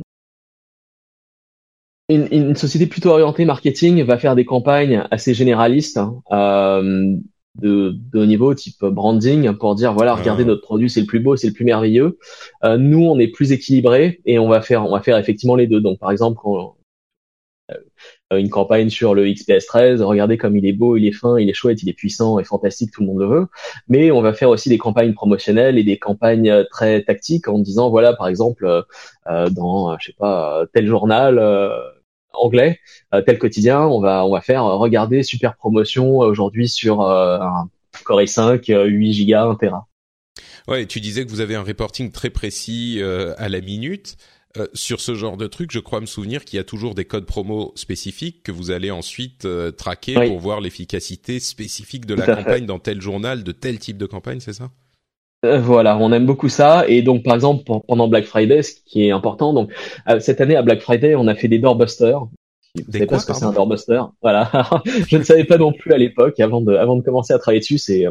[2.09, 7.17] une, une, société plutôt orientée marketing va faire des campagnes assez généralistes hein, euh,
[7.57, 11.21] de, de haut niveau, type branding, pour dire voilà, regardez notre produit, c'est le plus
[11.21, 12.19] beau, c'est le plus merveilleux.
[12.65, 15.67] Euh, nous, on est plus équilibré et on va faire, on va faire effectivement les
[15.67, 15.81] deux.
[15.81, 16.77] Donc, par exemple, quand,
[17.71, 21.39] euh, une campagne sur le XPS 13, regardez comme il est beau, il est fin,
[21.39, 23.47] il est chouette, il est puissant et fantastique, tout le monde le veut.
[23.89, 27.91] Mais on va faire aussi des campagnes promotionnelles et des campagnes très tactiques en disant
[27.91, 31.39] voilà, par exemple, euh, dans, je sais pas, tel journal
[32.33, 32.81] anglais,
[33.15, 37.01] euh, tel quotidien, on va on va faire euh, regarder super promotion euh, aujourd'hui sur
[37.03, 37.69] un
[38.05, 39.87] Core i5 8 Go 1 Tera.
[40.69, 43.01] Ouais, tu disais que vous avez un reporting très précis
[43.39, 44.17] à la minute.
[44.75, 47.25] sur ce genre de truc, je crois me souvenir qu'il y a toujours des codes
[47.25, 52.79] promo spécifiques que vous allez ensuite traquer pour voir l'efficacité spécifique de la campagne dans
[52.79, 54.71] tel journal, de tel type de campagne, c'est ça?
[55.43, 56.85] Voilà, on aime beaucoup ça.
[56.89, 59.73] Et donc, par exemple, pendant Black Friday, ce qui est important, donc
[60.21, 62.27] cette année à Black Friday, on a fait des doorbusters.
[62.75, 64.51] Vous savez pas ce que c'est un doorbuster Voilà,
[65.09, 67.61] je ne savais pas non plus à l'époque, avant de, avant de commencer à travailler
[67.61, 67.79] dessus.
[67.79, 68.05] C'est,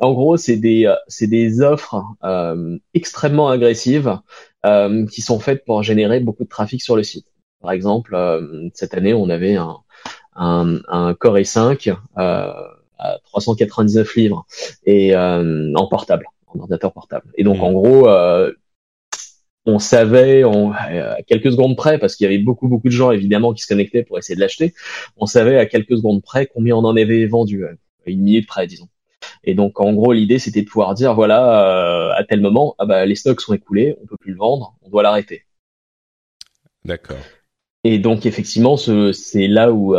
[0.00, 4.18] en gros, c'est des, c'est des offres euh, extrêmement agressives
[4.64, 7.26] euh, qui sont faites pour générer beaucoup de trafic sur le site.
[7.60, 9.78] Par exemple, euh, cette année, on avait un,
[10.36, 12.52] un, un Core i5 euh,
[12.98, 14.46] à 399 livres
[14.86, 16.26] et en portable
[16.60, 17.30] ordinateur portable.
[17.36, 17.62] Et donc, hmm.
[17.62, 18.52] en gros, euh,
[19.66, 23.10] on savait on, à quelques secondes près, parce qu'il y avait beaucoup beaucoup de gens
[23.10, 24.74] évidemment qui se connectaient pour essayer de l'acheter,
[25.16, 27.74] on savait à quelques secondes près combien on en avait vendu, euh,
[28.06, 28.88] une minute près disons.
[29.44, 32.86] Et donc en gros l'idée c'était de pouvoir dire voilà euh, à tel moment ah
[32.86, 35.44] bah les stocks sont écoulés, on peut plus le vendre, on doit l'arrêter.
[36.84, 37.18] D'accord.
[37.84, 39.94] Et donc effectivement c'est là où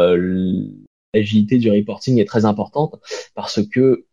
[1.14, 3.00] l'agilité du reporting est très importante
[3.34, 4.06] parce que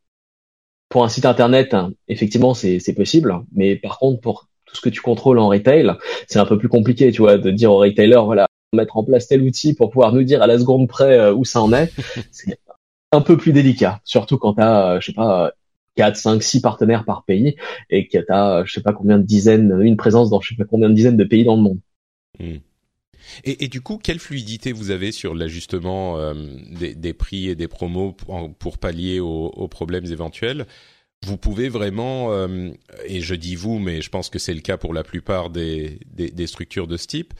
[0.90, 3.34] pour un site internet, hein, effectivement, c'est possible.
[3.54, 5.92] Mais par contre, pour tout ce que tu contrôles en retail,
[6.28, 9.28] c'est un peu plus compliqué, tu vois, de dire au retailer, voilà, mettre en place
[9.28, 11.92] tel outil pour pouvoir nous dire à la seconde près euh, où ça en est.
[12.32, 12.58] c'est
[13.12, 15.52] un peu plus délicat, surtout quand tu as, euh, je sais pas,
[15.96, 17.56] 4, 5, 6 partenaires par pays
[17.88, 20.56] et que tu as, je sais pas combien de dizaines, une présence dans je sais
[20.56, 21.78] pas combien de dizaines de pays dans le monde.
[22.38, 22.58] Hmm.
[23.44, 26.34] Et, du coup, quelle fluidité vous avez sur l'ajustement euh,
[26.70, 30.66] des, prix et des promos pour, pallier aux, problèmes éventuels?
[31.24, 32.70] Vous pouvez vraiment, euh,
[33.04, 35.98] et je dis vous, mais je pense que c'est le cas pour la plupart des,
[36.46, 37.34] structures de ce type,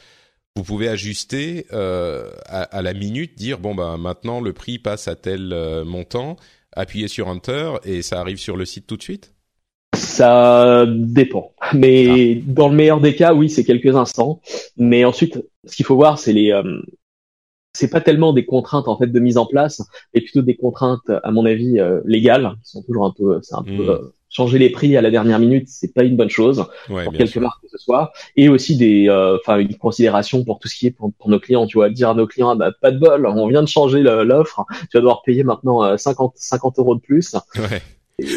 [0.55, 5.07] vous pouvez ajuster euh, à, à, la minute, dire bon ben maintenant le prix passe
[5.07, 6.35] à tel montant,
[6.73, 9.33] appuyer sur Enter et ça arrive sur le site tout de suite?
[10.01, 11.53] Ça dépend.
[11.73, 12.43] Mais ah.
[12.47, 14.41] dans le meilleur des cas, oui, c'est quelques instants.
[14.77, 16.81] Mais ensuite, ce qu'il faut voir, c'est les, euh,
[17.73, 19.83] c'est pas tellement des contraintes en fait de mise en place,
[20.13, 23.55] mais plutôt des contraintes, à mon avis, euh, légales, qui sont toujours un peu, c'est
[23.55, 23.89] un peu hmm.
[23.89, 27.39] euh, changer les prix à la dernière minute, c'est pas une bonne chose pour quelque
[27.39, 30.91] marque que ce soit, et aussi des, enfin une considération pour tout ce qui est
[30.91, 33.47] pour, nos clients, tu vois, dire à nos clients, ah, bah, pas de bol, on
[33.47, 37.35] vient de changer l'offre, tu vas devoir payer maintenant 50 50 euros de plus.
[37.55, 37.81] Ouais.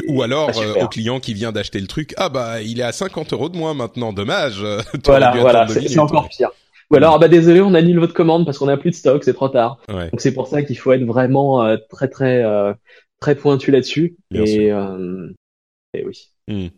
[0.09, 0.51] Ou alors
[0.81, 3.57] au client qui vient d'acheter le truc, ah bah il est à 50 euros de
[3.57, 4.65] moins maintenant, dommage.
[5.05, 6.51] voilà, voilà, c'est encore pire.
[6.91, 9.25] Ou alors, ah bah désolé, on annule votre commande parce qu'on a plus de stock,
[9.25, 9.79] c'est trop tard.
[9.89, 12.75] Donc c'est pour ça qu'il faut être vraiment euh, très très euh,
[13.21, 14.17] très pointu là-dessus.
[14.33, 15.29] Et, euh,
[15.95, 16.29] et, oui.
[16.49, 16.69] Hmm.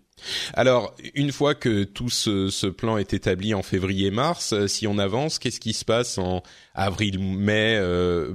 [0.55, 5.39] Alors, une fois que tout ce, ce, plan est établi en février-mars, si on avance,
[5.39, 6.43] qu'est-ce qui se passe en
[6.75, 7.81] avril, mai,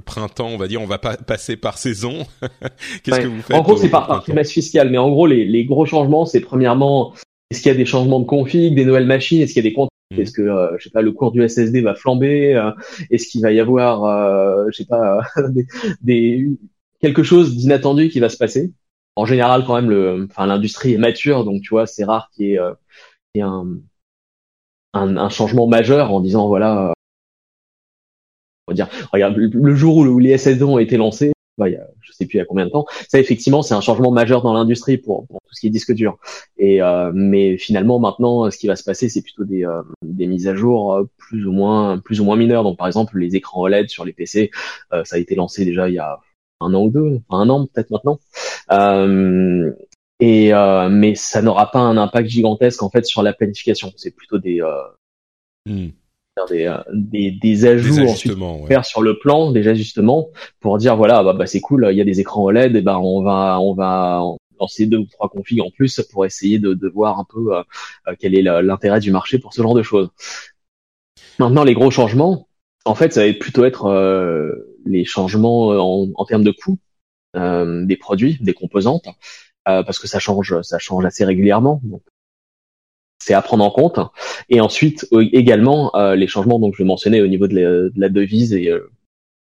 [0.04, 2.26] printemps On va dire, on va pas passer par saison.
[3.02, 5.44] qu'est-ce que vous faites En gros, c'est par, par trimestre fiscal, mais en gros, les,
[5.44, 7.14] les gros changements, c'est premièrement,
[7.50, 9.70] est-ce qu'il y a des changements de config, des nouvelles machines, est-ce qu'il y a
[9.70, 9.74] des
[10.12, 10.20] Mm.
[10.20, 12.70] Est-ce que euh, je sais pas le cours du SSD va flamber euh,
[13.10, 15.20] Est-ce qu'il va y avoir euh, je sais pas
[16.02, 16.48] des,
[17.00, 18.72] quelque chose d'inattendu qui va se passer?
[19.16, 22.46] En général, quand même, le, enfin l'industrie est mature, donc tu vois, c'est rare qu'il
[22.46, 23.66] y ait, un
[24.94, 26.92] un, un, changement majeur en disant voilà,
[28.68, 31.76] on va dire, regarde, le jour où, les SSD ont été lancés, bah, il y
[31.76, 32.86] a, je sais plus il y a combien de temps.
[33.08, 35.92] Ça, effectivement, c'est un changement majeur dans l'industrie pour, pour, tout ce qui est disque
[35.92, 36.18] dur.
[36.58, 40.26] Et euh, mais finalement, maintenant, ce qui va se passer, c'est plutôt des, euh, des
[40.26, 42.64] mises à jour euh, plus ou moins plus ou moins mineures.
[42.64, 44.50] Donc, par exemple, les écrans OLED sur les PC,
[44.90, 46.20] ça a été lancé déjà il y a
[46.62, 48.18] un an ou deux, enfin un an peut-être maintenant.
[50.20, 50.52] et
[50.90, 53.92] mais ça n'aura pas un impact gigantesque en fait sur la planification.
[53.96, 54.62] C'est plutôt des
[55.66, 55.88] hmm
[56.48, 60.28] des, euh, des, des ajouts ensuite faire sur le plan, des ajustements
[60.60, 62.96] pour dire voilà bah, bah c'est cool, il y a des écrans OLED, et ben
[62.96, 64.22] on va on va
[64.60, 67.62] lancer deux ou trois configs en plus pour essayer de, de voir un peu euh,
[68.08, 70.08] euh, quel est l'intérêt du marché pour ce genre de choses.
[71.38, 72.48] Maintenant les gros changements,
[72.84, 73.86] en fait ça va plutôt être
[74.84, 76.78] les changements en, en, termes de coûts
[77.34, 79.08] des produits, des composantes,
[79.64, 81.80] parce que ça change ça change assez régulièrement.
[81.84, 82.02] Donc
[83.22, 84.00] c'est à prendre en compte.
[84.48, 88.68] Et ensuite également euh, les changements donc je mentionnais au niveau de la, devise et
[88.68, 88.90] euh,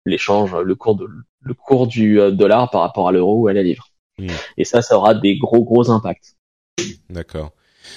[0.05, 1.07] l'échange, le cours de,
[1.41, 3.89] le cours du euh, dollar par rapport à l'euro ou à la livre.
[4.17, 4.27] Hmm.
[4.57, 6.35] Et ça, ça aura des gros gros impacts.
[7.09, 7.51] D'accord.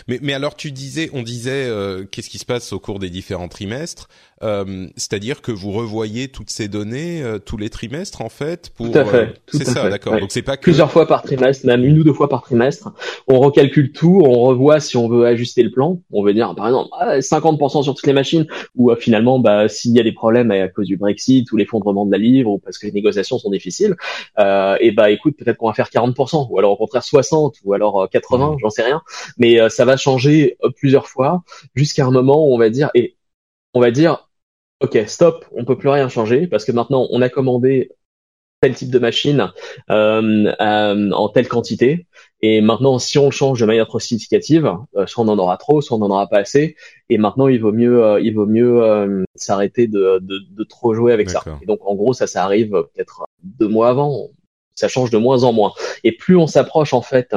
[0.09, 3.11] Mais, mais alors tu disais, on disait, euh, qu'est-ce qui se passe au cours des
[3.11, 4.09] différents trimestres
[4.43, 8.91] euh, C'est-à-dire que vous revoyez toutes ces données euh, tous les trimestres en fait pour.
[8.91, 9.35] Tout à fait.
[9.49, 10.19] c'est ça, d'accord.
[10.19, 10.63] Donc c'est pas que...
[10.63, 12.93] plusieurs fois par trimestre, même une ou deux fois par trimestre.
[13.29, 16.01] On recalcule tout, on revoit si on veut ajuster le plan.
[16.13, 19.93] On veut dire par exemple 50% ah, sur toutes les machines, ou finalement bah s'il
[19.93, 22.79] y a des problèmes à cause du Brexit ou l'effondrement de la livre ou parce
[22.79, 23.97] que les négociations sont difficiles,
[24.39, 28.09] et bah écoute peut-être qu'on va faire 40%, ou alors au contraire 60, ou alors
[28.11, 28.57] 80, mmh.
[28.61, 29.03] j'en sais rien.
[29.39, 31.43] Mais ça va changer euh, plusieurs fois
[31.75, 33.17] jusqu'à un moment où on va dire et
[33.75, 34.29] on va dire
[34.81, 37.91] ok stop on peut plus rien changer parce que maintenant on a commandé
[38.61, 39.53] tel type de machine
[39.89, 42.07] euh, euh, en telle quantité.
[42.43, 44.71] Et maintenant si on le change de manière trop significative
[45.07, 46.77] soit on en aura trop soit on en aura pas assez.
[47.09, 51.31] Et maintenant il vaut mieux il vaut mieux s'arrêter de, de, de, trop jouer avec
[51.31, 51.43] ça.
[51.63, 54.29] Et donc en gros ça ça arrive peut-être deux mois avant
[54.75, 55.73] ça change de moins en moins.
[56.05, 57.35] Et plus on s'approche en fait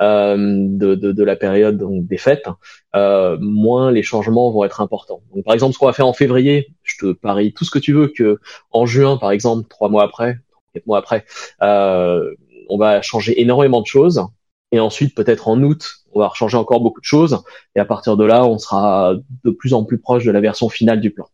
[0.00, 2.48] euh, de, de, de, la période donc, des fêtes,
[2.94, 5.22] euh, moins les changements vont être importants.
[5.34, 7.78] Donc par exemple, ce qu'on va faire en février, je te parie tout ce que
[7.78, 8.38] tu veux que
[8.70, 10.38] en juin, par exemple, trois mois après,
[10.72, 11.24] quatre mois après,
[11.62, 12.34] euh,
[12.68, 14.24] on va changer énormément de choses.
[14.72, 17.44] Et ensuite, peut-être en août, on va changer encore beaucoup de choses.
[17.76, 19.14] Et à partir de là, on sera
[19.44, 21.28] de plus en plus proche de la version finale du plan.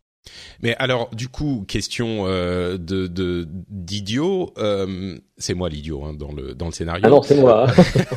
[0.61, 3.07] Mais alors, du coup, question euh, de
[3.69, 7.03] d'idiot, euh, c'est moi l'idiot hein, dans le dans le scénario.
[7.05, 7.67] Ah non, c'est moi.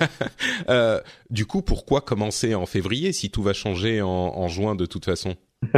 [0.68, 1.00] euh,
[1.30, 5.04] du coup, pourquoi commencer en février si tout va changer en, en juin de toute
[5.04, 5.34] façon?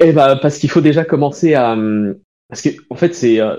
[0.00, 1.76] Eh ben, parce qu'il faut déjà commencer à
[2.48, 3.56] parce que en fait, c'est euh,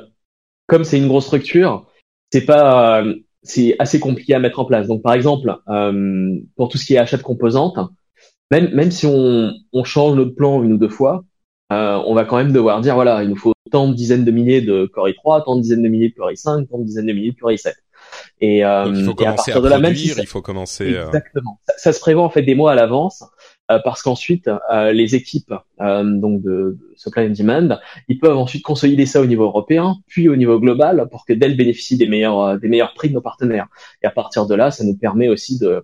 [0.67, 1.87] comme c'est une grosse structure,
[2.31, 3.03] c'est pas
[3.43, 4.87] c'est assez compliqué à mettre en place.
[4.87, 7.77] Donc, par exemple, euh, pour tout ce qui est achat de composantes,
[8.51, 11.25] même même si on on change notre plan une ou deux fois
[11.71, 14.31] euh, on va quand même devoir dire voilà, il nous faut tant de dizaines de
[14.31, 17.07] milliers de Core i3, tant de dizaines de milliers de Core i5, tant de dizaines
[17.07, 17.73] de milliers de Core i7.
[18.39, 20.93] Et, euh, il faut commencer à, de il faut commencer.
[20.93, 21.59] Euh, Exactement.
[21.77, 23.23] Ça, se prévoit en fait des mois à l'avance.
[23.69, 24.49] Euh, parce qu'ensuite
[24.93, 29.97] les équipes donc de, supply and demand, ils peuvent ensuite consolider ça au niveau européen,
[30.07, 33.21] puis au niveau global, pour que Dell bénéficie des meilleurs des meilleurs prix de nos
[33.21, 33.67] partenaires.
[34.01, 35.83] Et à partir de là, ça nous permet aussi de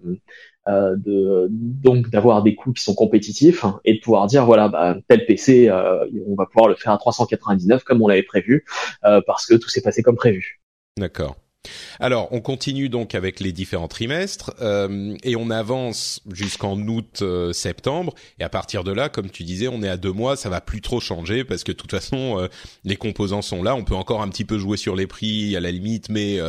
[0.70, 4.96] euh, de donc d'avoir des coûts qui sont compétitifs et de pouvoir dire voilà bah,
[5.10, 8.64] tel PC euh, on va pouvoir le faire à 399 comme on l'avait prévu
[9.04, 10.62] euh, parce que tout s'est passé comme prévu.
[10.98, 11.36] D'accord.
[12.00, 18.14] Alors, on continue donc avec les différents trimestres euh, et on avance jusqu'en août-septembre.
[18.16, 20.50] Euh, et à partir de là, comme tu disais, on est à deux mois, ça
[20.50, 22.48] va plus trop changer parce que de toute façon, euh,
[22.84, 23.76] les composants sont là.
[23.76, 26.40] On peut encore un petit peu jouer sur les prix à la limite, mais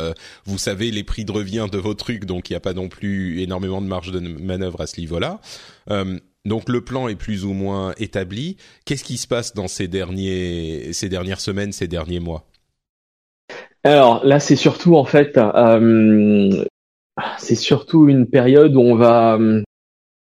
[0.45, 2.89] vous savez les prix de revient de vos trucs, donc il n'y a pas non
[2.89, 5.39] plus énormément de marge de manœuvre à ce niveau-là.
[6.45, 8.57] donc le plan est plus ou moins établi.
[8.85, 12.47] Qu'est-ce qui se passe dans ces derniers, ces dernières semaines, ces derniers mois?
[13.85, 16.65] Alors là, c'est surtout en fait, euh,
[17.37, 19.39] c'est surtout une période où on va,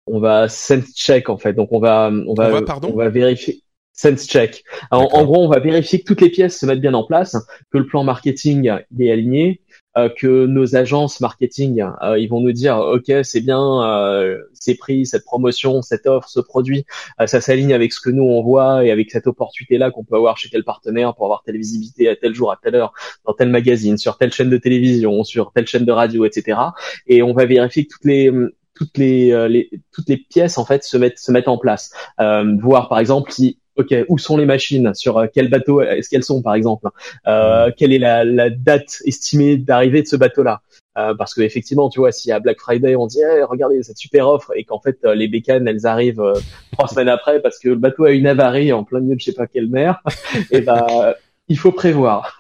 [0.07, 1.55] on va sense check en fait.
[1.55, 4.65] Donc on va, on va, on va, vérifier sense check.
[4.91, 7.37] en, gros, on va vérifier que toutes les pièces se mettent bien en place,
[7.73, 9.68] que le plan marketing est aligné, euh,
[10.17, 15.07] que nos agences marketing, euh, ils vont nous dire, ok, c'est bien, euh, ces prix,
[15.07, 16.85] cette promotion, cette offre, ce produit,
[17.27, 20.37] ça s'aligne avec ce que nous on voit et avec cette opportunité-là qu'on peut avoir
[20.37, 22.93] chez tel partenaire pour avoir telle visibilité à tel jour, à telle heure,
[23.27, 26.59] dans tel magazine, sur telle chaîne de télévision, sur telle chaîne de radio, etc.
[27.07, 28.33] Et on va vérifier que toutes les
[28.75, 31.93] toutes les, toutes les pièces en fait se mettent se mettent en place.
[32.19, 36.25] voir par exemple si ok, où sont les machines, sur euh, quel bateau est-ce qu'elles
[36.25, 36.89] sont par exemple,
[37.27, 40.63] euh, quelle est la, la, date estimée d'arrivée de ce bateau-là,
[40.95, 44.53] parce que effectivement, tu vois, si à Black Friday on dit regardez cette super offre
[44.57, 46.33] et qu'en fait les bécanes elles arrivent
[46.73, 49.27] trois semaines après parce que le bateau a une avarie en plein milieu de je
[49.27, 50.03] sais pas quelle mer,
[50.51, 51.15] et ben
[51.47, 52.37] il faut prévoir.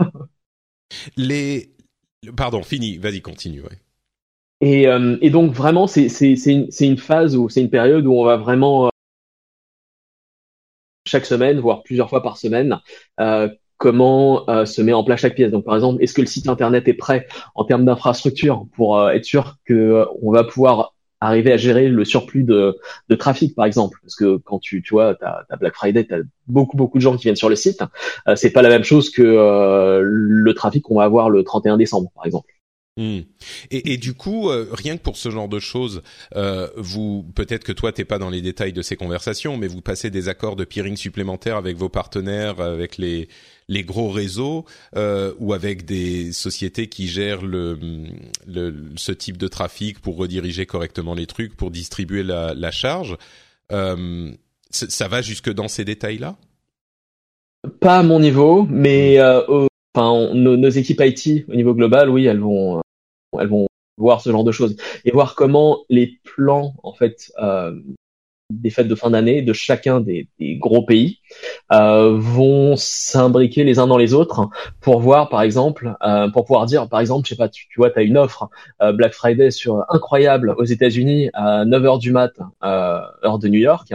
[1.17, 1.71] les
[2.37, 3.63] pardon, fini, vas-y continue.
[4.61, 4.87] Et,
[5.21, 8.25] et donc vraiment c'est c'est c'est une, une phase ou c'est une période où on
[8.25, 8.91] va vraiment
[11.09, 12.79] chaque semaine, voire plusieurs fois par semaine,
[13.21, 15.51] euh, comment euh, se met en place chaque pièce.
[15.51, 19.11] Donc par exemple, est-ce que le site internet est prêt en termes d'infrastructure pour euh,
[19.11, 22.77] être sûr que on va pouvoir arriver à gérer le surplus de,
[23.09, 23.99] de trafic par exemple?
[24.03, 27.17] Parce que quand tu tu vois t'as as Black Friday t'as beaucoup beaucoup de gens
[27.17, 27.83] qui viennent sur le site.
[28.37, 32.27] C'est pas la même chose que le trafic qu'on va avoir le 31 décembre par
[32.27, 32.53] exemple
[32.99, 33.21] Hmm.
[33.71, 36.03] Et, du coup, euh, rien que pour ce genre de choses,
[36.35, 39.81] euh, vous peut-être que toi t'es pas dans les détails de ces conversations, mais vous
[39.81, 43.29] passez des accords de peering supplémentaires avec vos partenaires, avec les
[43.69, 44.65] les gros réseaux
[44.97, 47.79] euh, ou avec des sociétés qui gèrent le,
[48.47, 53.17] le, ce type de trafic pour rediriger correctement les trucs, pour distribuer la, la charge.
[53.71, 54.33] Euh,
[54.71, 56.37] ça va jusque dans ces détails-là?
[57.81, 62.41] Pas à mon niveau, mais euh, enfin, nos, équipes IT au niveau global, oui, elles
[62.41, 62.81] vont
[63.39, 63.67] elles vont
[63.97, 67.73] voir ce genre de choses et voir comment les plans en fait euh,
[68.51, 71.19] des fêtes de fin d'année de chacun des, des gros pays
[71.73, 74.49] euh, vont s'imbriquer les uns dans les autres
[74.81, 77.79] pour voir par exemple euh, pour pouvoir dire par exemple je sais pas tu, tu
[77.79, 78.49] vois tu as une offre
[78.81, 83.61] euh, Black Friday sur incroyable aux États-Unis à 9h du mat euh, heure de New
[83.61, 83.93] York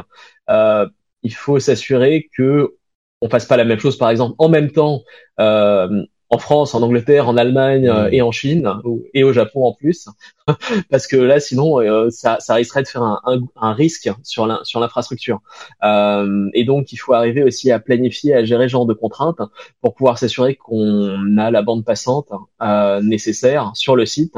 [1.26, 2.76] il faut s'assurer que
[3.22, 5.02] on fasse pas la même chose par exemple en même temps
[5.40, 6.04] euh,
[6.34, 8.68] en France, en Angleterre, en Allemagne euh, et en Chine
[9.14, 10.08] et au Japon en plus,
[10.90, 13.22] parce que là sinon euh, ça, ça risquerait de faire un,
[13.56, 15.42] un, risque sur l'infrastructure.
[15.84, 19.42] Euh, et donc il faut arriver aussi à planifier, à gérer ce genre de contraintes
[19.82, 22.30] pour pouvoir s'assurer qu'on a la bande passante
[22.64, 24.36] euh, nécessaire sur le site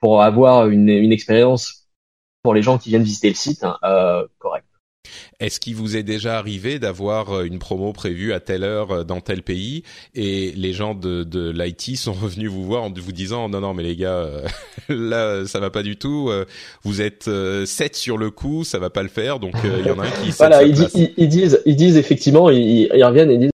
[0.00, 1.88] pour avoir une, une expérience
[2.42, 4.73] pour les gens qui viennent visiter le site euh, correcte.
[5.40, 9.04] Est-ce qu'il vous est déjà arrivé d'avoir euh, une promo prévue à telle heure euh,
[9.04, 9.82] dans tel pays
[10.14, 13.74] et les gens de, de l'IT sont revenus vous voir en vous disant non non
[13.74, 14.46] mais les gars euh,
[14.88, 16.30] là ça va pas du tout
[16.82, 17.24] vous êtes
[17.64, 20.10] 7 sur le coup ça va pas le faire donc il y en a un
[20.10, 20.76] qui voilà ils,
[21.16, 23.50] ils, disent ils disent effectivement ils, ils reviennent et disent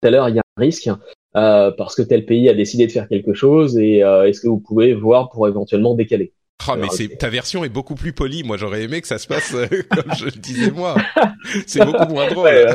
[0.00, 0.90] tout à l'heure il y a un risque
[1.36, 4.60] euh, parce que tel pays a décidé de faire quelque chose et est-ce que vous
[4.60, 6.32] pouvez voir pour éventuellement décaler?
[6.66, 8.42] Ah, mais c'est ta version est beaucoup plus polie.
[8.42, 10.96] Moi, j'aurais aimé que ça se passe euh, comme je le disais moi.
[11.66, 12.46] C'est beaucoup moins drôle.
[12.46, 12.66] Ouais,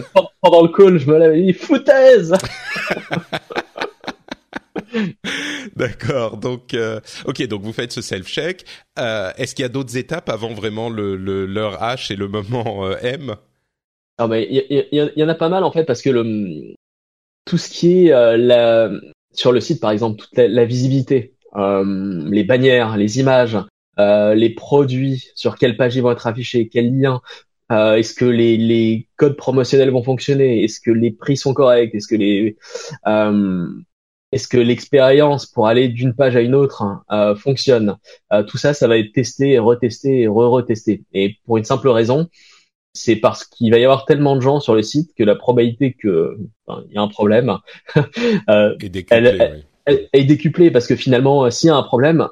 [0.42, 2.34] pendant le call, je me l'avais dit foutaise.
[5.76, 6.38] D'accord.
[6.38, 7.48] Donc, euh, ok.
[7.48, 8.66] Donc, vous faites ce self-check.
[9.00, 12.28] Euh, Est-ce qu'il y a d'autres étapes avant vraiment le, le l'heure H et le
[12.28, 13.36] moment euh, M?
[14.18, 16.76] Ah, mais il y, y, y, en a pas mal en fait parce que le
[17.46, 18.92] tout ce qui est la
[19.34, 23.58] sur le site, par exemple, toute la, la visibilité, les bannières, les images,
[24.00, 27.22] euh, les produits, sur quelle page ils vont être affichés, quels liens,
[27.72, 31.96] euh, est-ce que les, les, codes promotionnels vont fonctionner, est-ce que les prix sont corrects,
[31.96, 32.58] est-ce que les
[33.08, 33.68] euh,
[34.32, 37.98] est-ce que l'expérience pour aller d'une page à une autre euh, fonctionne
[38.48, 41.04] Tout ça, ça va être testé, retesté et re-retesté.
[41.14, 42.28] Et pour une simple raison,
[42.94, 45.94] c'est parce qu'il va y avoir tellement de gens sur le site que la probabilité
[45.94, 47.60] que il y a un problème
[47.96, 52.28] est décuplée, elle, est décuplée parce que finalement, s'il y a un problème,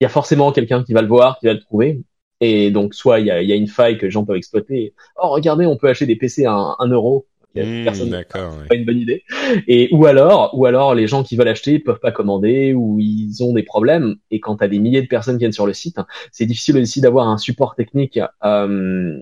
[0.00, 2.02] il y a forcément quelqu'un qui va le voir, qui va le trouver.
[2.40, 4.94] Et donc, soit il y a, y a, une faille que les gens peuvent exploiter.
[5.16, 7.26] Oh, regardez, on peut acheter des PC à un, euro.
[7.56, 9.24] Mmh, Personne, pas une bonne idée.
[9.66, 13.42] Et ou alors, ou alors les gens qui veulent acheter peuvent pas commander ou ils
[13.42, 14.16] ont des problèmes.
[14.30, 15.98] Et quand tu as des milliers de personnes qui viennent sur le site,
[16.30, 19.18] c'est difficile aussi d'avoir un support technique euh,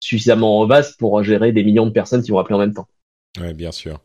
[0.00, 2.88] suffisamment vaste pour gérer des millions de personnes qui vont appeler en même temps.
[3.38, 4.00] Ouais, bien sûr.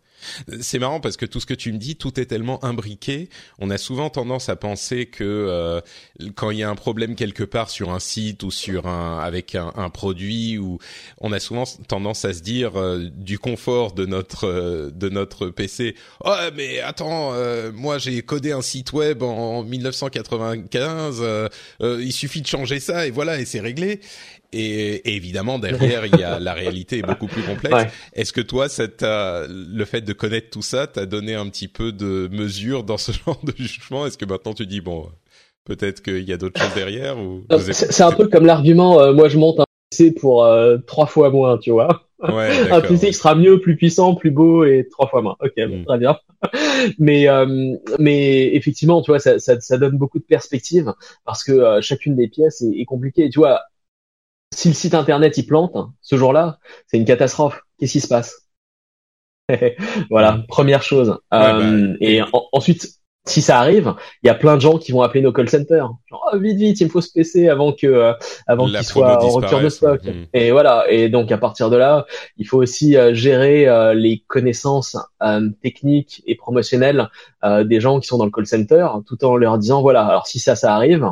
[0.62, 3.30] C'est marrant parce que tout ce que tu me dis, tout est tellement imbriqué.
[3.60, 5.82] On a souvent tendance à penser que euh,
[6.36, 9.56] quand il y a un problème quelque part sur un site ou sur un avec
[9.56, 10.80] un, un produit, ou
[11.20, 15.48] on a souvent tendance à se dire euh, du confort de notre euh, de notre
[15.48, 15.96] PC.
[16.24, 17.34] Oh mais attends,
[17.74, 21.24] moi j'ai codé un site web en 1995.
[21.82, 24.02] il suffit de changer ça et voilà et c'est réglé.
[24.54, 27.94] Et, évidemment, derrière, il y a la réalité est beaucoup plus complexe.
[28.14, 28.88] Est-ce que toi, ça
[29.48, 33.12] le fait de connaître tout ça, t'a donné un petit peu de mesure dans ce
[33.26, 34.06] genre de jugement?
[34.06, 35.10] Est-ce que maintenant tu dis bon,
[35.66, 39.30] peut-être qu'il y a d'autres choses derrière ou C'est un peu comme l'argument, euh, moi
[39.30, 42.08] je monte un PC pour euh, trois fois moins, tu vois.
[42.22, 45.38] Ouais, un PC qui sera mieux, plus puissant, plus beau et trois fois moins.
[45.40, 45.86] Ok, hmm.
[45.86, 46.18] très bien.
[47.00, 50.94] mais euh, mais effectivement, tu vois, ça, ça, ça, donne beaucoup de perspectives
[51.26, 53.30] parce que chacune des pièces est, est compliquée.
[53.30, 53.62] Tu vois,
[54.62, 57.64] si le site internet il plante, ce jour-là, c'est une catastrophe.
[57.80, 58.48] Qu'est-ce qui se passe
[60.12, 61.18] Voilà, première chose.
[61.34, 65.02] Euh, bah, et ensuite, si ça arrive, il y a plein de gens qui vont
[65.02, 65.90] appeler nos call centers.
[66.12, 68.14] Genre, oh, vite, vite, il me faut ce PC avant que, euh,
[68.46, 70.04] avant qu'il soit en rupture de stock.
[70.04, 70.26] Hmm.
[70.34, 70.86] Et voilà.
[70.90, 72.06] Et donc, à partir de là,
[72.38, 74.96] il faut aussi euh, gérer euh, les connaissances
[75.64, 77.10] techniques et promotionnelles
[77.64, 80.38] des gens qui sont dans le call center, tout en leur disant, voilà, alors si
[80.38, 81.12] ça, ça arrive,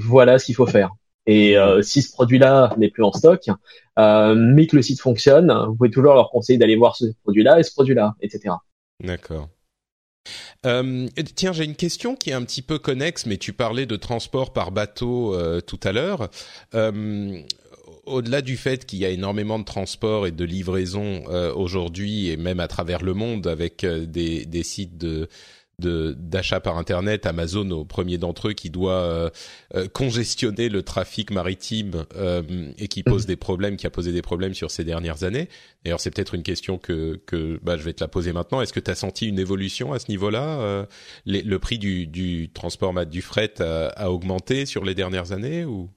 [0.00, 0.90] voilà ce qu'il faut faire.
[1.26, 3.46] Et si ce produit-là n'est plus en stock,
[3.96, 7.62] mais que le site fonctionne, vous pouvez toujours leur conseiller d'aller voir ce produit-là et
[7.62, 8.54] ce produit-là, etc.
[9.02, 9.48] D'accord.
[10.66, 13.96] Euh, tiens, j'ai une question qui est un petit peu connexe, mais tu parlais de
[13.96, 16.28] transport par bateau euh, tout à l'heure.
[16.74, 17.40] Euh,
[18.04, 22.36] au-delà du fait qu'il y a énormément de transport et de livraison euh, aujourd'hui et
[22.36, 25.28] même à travers le monde avec des, des sites de
[25.82, 29.30] d'achat par internet, Amazon au premier d'entre eux qui doit euh,
[29.74, 32.42] euh, congestionner le trafic maritime euh,
[32.78, 33.28] et qui pose mhm.
[33.28, 35.48] des problèmes, qui a posé des problèmes sur ces dernières années.
[35.84, 38.60] D'ailleurs, c'est peut-être une question que que bah, je vais te la poser maintenant.
[38.60, 40.86] Est-ce que tu as senti une évolution à ce niveau-là
[41.26, 45.88] Le prix du, du transport du fret a, augmenté sur les dernières années ou?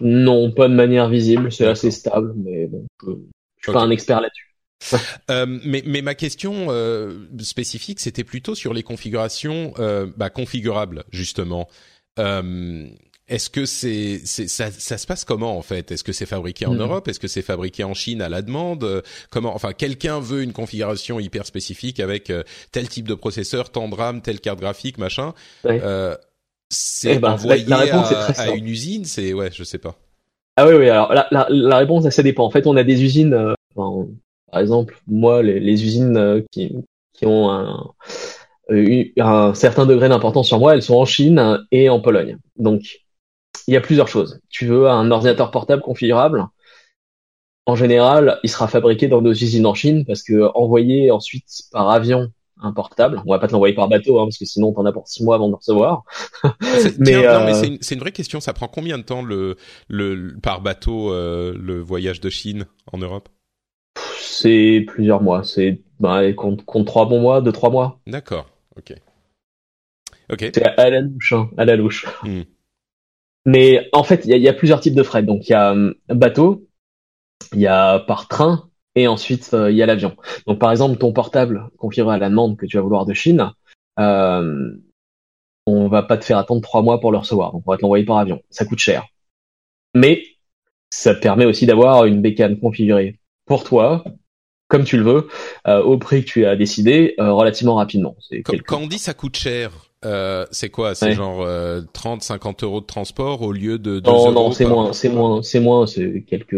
[0.00, 1.52] Non, pas de manière visible.
[1.52, 3.12] C'est assez stable, mais bon, je,
[3.58, 4.43] je suis pas un expert là-dessus.
[5.30, 11.04] Euh, mais, mais, ma question euh, spécifique, c'était plutôt sur les configurations euh, bah, configurables,
[11.10, 11.68] justement.
[12.18, 12.86] Euh,
[13.26, 15.90] est-ce que c'est, ça, ça, se passe comment en fait?
[15.90, 16.80] Est-ce que c'est fabriqué en hmm.
[16.80, 17.08] Europe?
[17.08, 19.02] Est-ce que c'est fabriqué en Chine à la demande?
[19.30, 22.30] Comment Enfin, quelqu'un veut une configuration hyper spécifique avec
[22.70, 25.32] tel type de processeur, tant de RAM, telle carte graphique, machin.
[26.68, 29.96] c'est eh ben, envoyé à, une usine C'est ouais, je sais pas.
[30.56, 30.90] Ah oui, oui.
[30.90, 32.44] Alors la, la, la réponse, ça dépend.
[32.44, 33.54] En fait, on a des usines.
[33.74, 34.06] Enfin,
[34.54, 36.76] par exemple, moi, les, usines euh, qui,
[37.12, 37.90] qui ont un,
[38.70, 42.38] euh, un certain degré d'importance sur moi, elles sont en Chine et en Pologne.
[42.56, 43.00] Donc,
[43.66, 44.40] il y a plusieurs choses.
[44.50, 46.46] Tu veux un ordinateur portable configurable
[47.66, 51.90] En général, il sera fabriqué dans nos usines en Chine parce que envoyer ensuite par
[51.90, 52.30] avion
[52.62, 54.92] un portable, on va pas te l'envoyer par bateau hein, parce que sinon t'en as
[54.92, 56.04] pour six mois avant de le recevoir.
[57.00, 58.38] mais, euh, c'est une, vraie question.
[58.38, 59.56] Ça prend combien de temps le,
[59.88, 63.28] le par bateau le voyage de Chine en Europe?
[64.24, 65.44] C'est plusieurs mois.
[65.44, 68.00] C'est bah, compte, compte trois bons mois, deux trois mois.
[68.06, 68.46] D'accord.
[68.76, 68.94] Ok.
[70.32, 70.50] Ok.
[70.54, 72.06] C'est à la louche, hein, à la louche.
[72.22, 72.42] Hmm.
[73.46, 75.22] Mais en fait, il y a, plusieurs types de frais.
[75.22, 76.66] Donc il y a hum, bateau,
[77.52, 80.16] il y a par train, et ensuite euh, il y a l'avion.
[80.46, 83.52] Donc par exemple, ton portable configuré à la demande que tu vas vouloir de Chine,
[83.98, 84.74] euh,
[85.66, 87.52] on va pas te faire attendre trois mois pour le recevoir.
[87.52, 88.40] Donc on va te l'envoyer par avion.
[88.50, 89.06] Ça coûte cher.
[89.94, 90.22] Mais
[90.90, 94.04] ça permet aussi d'avoir une bécane configurée pour toi,
[94.68, 95.28] comme tu le veux,
[95.66, 98.16] euh, au prix que tu as décidé, euh, relativement rapidement.
[98.44, 99.70] Quand, quand, on dit ça coûte cher,
[100.04, 100.94] euh, c'est quoi?
[100.94, 101.46] C'est genre
[101.92, 105.42] 30, 50 euros de transport au lieu de 2 non, Non, c'est moins, c'est moins,
[105.42, 106.54] c'est moins, c'est quelques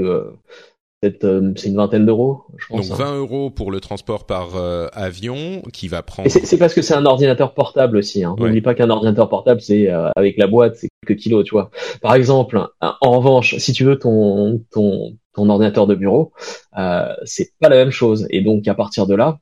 [1.05, 2.89] euh, c'est une vingtaine d'euros, je pense.
[2.89, 3.16] Donc 20 hein.
[3.16, 6.28] euros pour le transport par euh, avion qui va prendre.
[6.30, 8.24] C'est parce que c'est un ordinateur portable aussi.
[8.24, 8.34] Hein.
[8.39, 11.70] N'oublie pas qu'un ordinateur portable, c'est euh, avec la boîte, c'est quelques kilos, tu vois.
[12.01, 16.32] Par exemple, en revanche, si tu veux ton ton ton ordinateur de bureau,
[16.76, 18.26] euh, c'est pas la même chose.
[18.30, 19.39] Et donc à partir de là,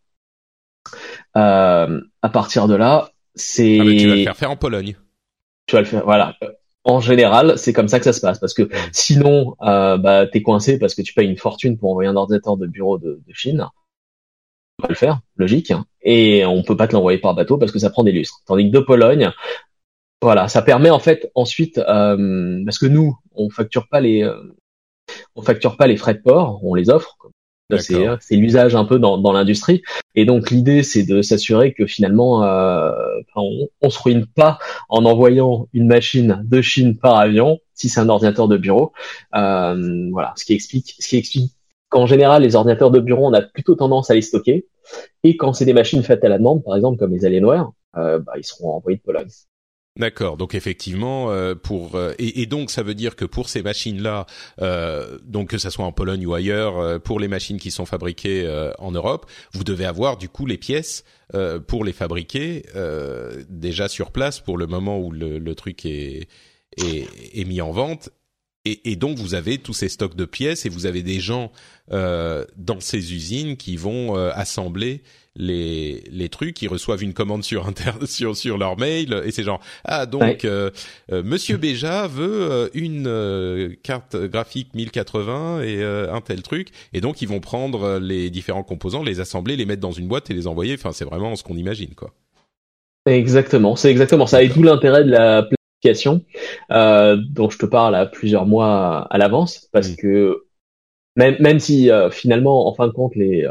[1.35, 3.79] à partir de là, c'est.
[3.81, 4.97] Ah, tu vas le faire faire en Pologne.
[5.67, 6.35] Tu vas le faire, voilà
[6.85, 8.39] en général, c'est comme ça que ça se passe.
[8.39, 12.09] Parce que sinon, euh, bah, t'es coincé parce que tu payes une fortune pour envoyer
[12.09, 13.67] un ordinateur de bureau de, de Chine.
[14.79, 15.71] On peut le faire, logique.
[15.71, 15.87] Hein.
[16.03, 18.43] Et on peut pas te l'envoyer par bateau parce que ça prend des lustres.
[18.47, 19.31] Tandis que de Pologne,
[20.21, 24.37] voilà, ça permet en fait ensuite, euh, parce que nous, on facture pas les, euh,
[25.37, 27.17] on facture pas les frais de port, on les offre.
[28.21, 29.83] C'est l'usage un peu dans, dans l'industrie.
[30.15, 32.93] Et donc l'idée, c'est de s'assurer que finalement, euh,
[33.35, 38.01] on, on se ruine pas en envoyant une machine de Chine par avion, si c'est
[38.01, 38.93] un ordinateur de bureau.
[39.35, 41.53] Euh, voilà, ce qui explique, ce qui explique
[41.89, 44.67] qu'en général, les ordinateurs de bureau, on a plutôt tendance à les stocker.
[45.23, 48.19] Et quand c'est des machines faites à la demande, par exemple comme les Alienware, euh,
[48.19, 49.29] bah, ils seront envoyés de Pologne.
[49.97, 50.37] D'accord.
[50.37, 54.27] Donc effectivement, euh, pour euh, et, donc ça veut dire que pour ces machines-là,
[54.61, 58.45] euh, donc que ça soit en Pologne ou ailleurs, pour les machines qui sont fabriquées
[58.79, 61.05] en Europe, vous devez avoir du coup les pièces
[61.69, 62.65] pour les fabriquer
[63.49, 66.29] déjà sur place pour le moment où le, truc est,
[66.77, 68.11] est mis en vente.
[68.65, 71.53] Et, et, donc vous avez tous ces stocks de pièces et vous avez des gens
[71.91, 75.03] dans ces usines qui vont assembler
[75.37, 79.43] les les trucs, ils reçoivent une commande sur inter sur sur leur mail et c'est
[79.43, 80.71] genre ah donc euh,
[81.13, 86.69] euh, Monsieur Béja veut euh, une carte graphique 1080 et un tel truc.
[86.93, 90.31] Et donc ils vont prendre les différents composants, les assembler, les mettre dans une boîte
[90.31, 90.75] et les envoyer.
[90.75, 92.13] Enfin c'est vraiment ce qu'on imagine quoi.
[93.07, 94.43] Exactement, c'est exactement ça.
[94.43, 95.43] Et tout l'intérêt de la
[95.85, 96.25] planification
[96.69, 99.97] dont je te parle à plusieurs mois à l'avance parce mm.
[99.97, 100.45] que
[101.17, 103.47] même même si finalement en fin de compte les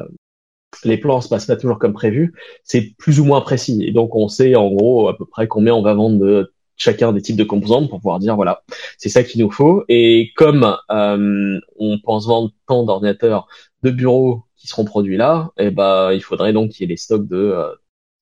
[0.83, 3.83] les plans se passent pas toujours comme prévu, c'est plus ou moins précis.
[3.85, 7.13] Et donc on sait en gros à peu près combien on va vendre de chacun
[7.13, 8.63] des types de composantes pour pouvoir dire voilà
[8.97, 9.83] c'est ça qu'il nous faut.
[9.89, 13.47] Et comme euh, on pense vendre tant d'ordinateurs
[13.83, 16.93] de bureaux qui seront produits là, et eh ben il faudrait donc qu'il y ait
[16.93, 17.69] des stocks de, euh,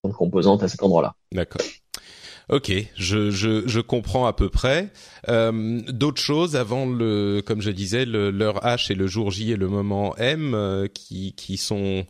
[0.03, 1.15] de composantes à cet endroit-là.
[1.31, 1.61] D'accord.
[2.51, 4.89] Ok, je, je, je, comprends à peu près.
[5.29, 9.55] Euh, D'autres choses avant le, comme je disais, l'heure H et le jour J et
[9.55, 12.05] le moment M euh, qui, qui sont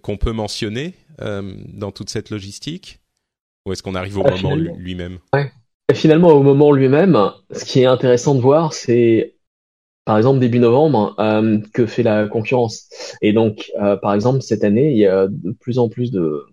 [0.00, 3.00] qu'on peut mentionner euh, dans toute cette logistique?
[3.66, 5.18] Ou est-ce qu'on arrive au ah, moment lui-même?
[5.34, 5.52] Ouais.
[5.92, 7.18] Finalement, au moment lui-même,
[7.50, 9.34] ce qui est intéressant de voir, c'est
[10.04, 12.88] par exemple début novembre, euh, que fait la concurrence.
[13.20, 16.46] Et donc, euh, par exemple, cette année, il y a de plus en plus de,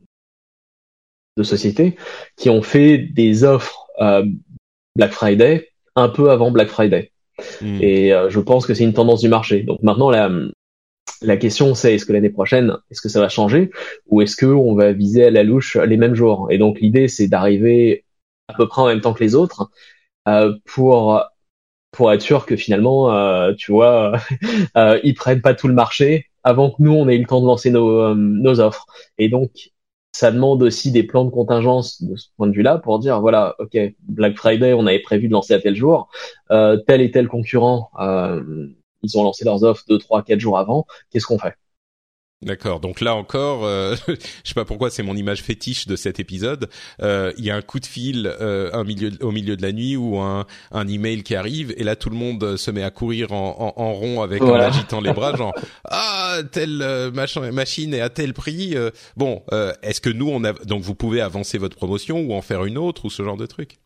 [1.40, 1.96] de sociétés
[2.38, 4.26] qui ont fait des offres euh,
[4.96, 7.12] Black Friday un peu avant Black Friday.
[7.62, 7.80] Hmm.
[7.82, 9.64] Et euh, je pense que c'est une tendance du marché.
[9.64, 10.30] Donc maintenant, la,
[11.22, 13.72] la question c'est est-ce que l'année prochaine, est-ce que ça va changer
[14.08, 17.08] ou est-ce que on va viser à la louche les mêmes jours Et donc l'idée
[17.08, 18.06] c'est d'arriver
[18.48, 19.70] à peu près en même temps que les autres
[20.28, 21.24] euh, pour
[21.92, 24.14] pour être sûr que finalement, euh, tu vois,
[24.78, 27.42] euh, ils prennent pas tout le marché avant que nous on ait eu le temps
[27.42, 28.86] de lancer nos, euh, nos offres.
[29.18, 29.72] Et donc
[30.12, 33.56] ça demande aussi des plans de contingence de ce point de vue-là pour dire voilà,
[33.60, 36.10] ok, Black Friday, on avait prévu de lancer à tel jour,
[36.52, 38.68] euh, tel et tel concurrent, euh,
[39.04, 40.86] ils ont lancé leurs offres deux, trois, quatre jours avant.
[41.12, 41.56] Qu'est-ce qu'on fait?
[42.42, 42.80] D'accord.
[42.80, 44.14] Donc là encore, euh, je
[44.46, 46.70] sais pas pourquoi c'est mon image fétiche de cet épisode.
[47.02, 49.74] Euh, il y a un coup de fil euh, un milieu, au milieu de la
[49.74, 52.92] nuit ou un, un email qui arrive et là tout le monde se met à
[52.92, 57.52] courir en, en, en rond avec en agitant les bras, genre ah telle euh, machin,
[57.52, 58.78] machine est à tel prix.
[58.78, 59.44] Euh, bon,
[59.84, 62.78] est-ce que nous on a donc vous pouvez avancer votre promotion ou en faire une
[62.78, 63.80] autre ou ce genre de truc?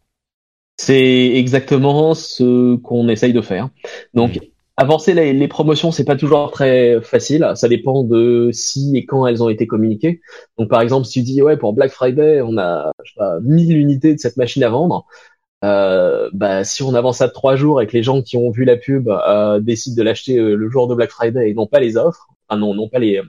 [0.77, 3.69] C'est exactement ce qu'on essaye de faire.
[4.13, 7.51] Donc hmm avancer les, les promotions, c'est pas toujours très facile.
[7.55, 10.21] Ça dépend de si et quand elles ont été communiquées.
[10.57, 13.39] Donc, par exemple, si tu dis ouais pour Black Friday, on a je sais pas
[13.41, 15.05] 1000 unités de cette machine à vendre.
[15.63, 18.65] Euh, bah, si on avance à trois jours et que les gens qui ont vu
[18.65, 21.79] la pub euh, décident de l'acheter euh, le jour de Black Friday et non pas
[21.79, 23.21] les offres, enfin non, non pas les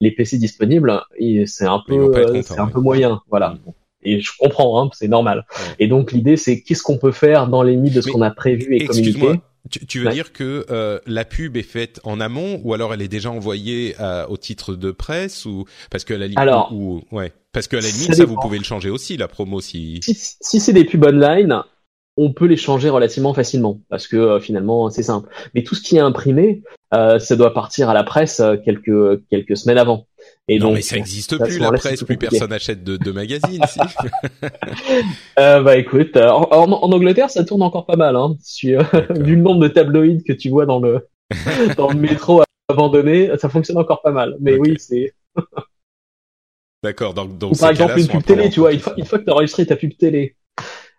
[0.00, 1.02] les PC disponibles,
[1.46, 3.50] c'est un peu c'est un peu moyen, voilà.
[3.50, 3.72] Mm.
[4.06, 5.46] Et je comprends, hein, c'est normal.
[5.80, 8.30] Et donc l'idée c'est qu'est-ce qu'on peut faire dans les limites de ce qu'on a
[8.30, 9.40] prévu et communiqué?
[9.70, 13.02] Tu, tu veux dire que euh, la pub est faite en amont ou alors elle
[13.02, 17.02] est déjà envoyée à, au titre de presse ou parce que la limite alors, ou,
[17.12, 17.32] ouais.
[17.52, 20.36] Parce que à la limite ça, vous pouvez le changer aussi la promo si si,
[20.40, 21.62] si c'est des pubs online
[22.16, 25.28] on peut les changer relativement facilement parce que euh, finalement c'est simple.
[25.54, 26.62] Mais tout ce qui est imprimé
[26.92, 30.06] euh, ça doit partir à la presse euh, quelques quelques semaines avant
[30.46, 33.62] et non, mais ça n'existe plus la presse, plus personne achète de, de magazines.
[33.66, 33.80] si.
[35.38, 38.14] euh, bah écoute, euh, en, en, Angleterre, ça tourne encore pas mal.
[38.14, 38.36] Hein.
[38.64, 38.82] Euh,
[39.20, 41.08] vu le nombre de tabloïds que tu vois dans le
[41.78, 44.36] dans le métro abandonné, ça fonctionne encore pas mal.
[44.40, 45.14] Mais oui, c'est.
[46.82, 47.14] D'accord.
[47.14, 49.30] Donc, donc par exemple une pub télé, tu vois, une fois, une fois que tu
[49.30, 50.36] as enregistré ta pub télé,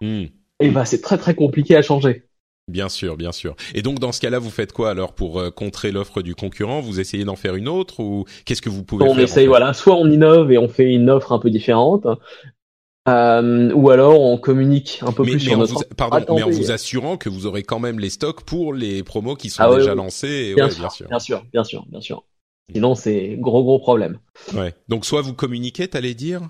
[0.02, 0.24] hmm.
[0.24, 0.32] et
[0.62, 2.24] eh bah c'est très très compliqué à changer.
[2.68, 3.56] Bien sûr, bien sûr.
[3.76, 6.82] Et donc dans ce cas-là, vous faites quoi alors pour euh, contrer l'offre du concurrent?
[6.82, 9.48] Vous essayez d'en faire une autre ou qu'est-ce que vous pouvez on faire On essaye,
[9.48, 12.08] voilà, soit on innove et on fait une offre un peu différente,
[13.08, 15.86] euh, ou alors on communique un peu plus sur notre.
[15.96, 19.36] pardon, mais en vous assurant que vous aurez quand même les stocks pour les promos
[19.36, 20.54] qui sont ah déjà lancés.
[20.56, 22.24] Bien, sûr, bien, sûr, bien sûr, bien sûr, bien sûr.
[22.74, 24.18] Sinon c'est gros gros problème.
[24.56, 24.74] Ouais.
[24.88, 26.42] Donc soit vous communiquez, t'allais dire?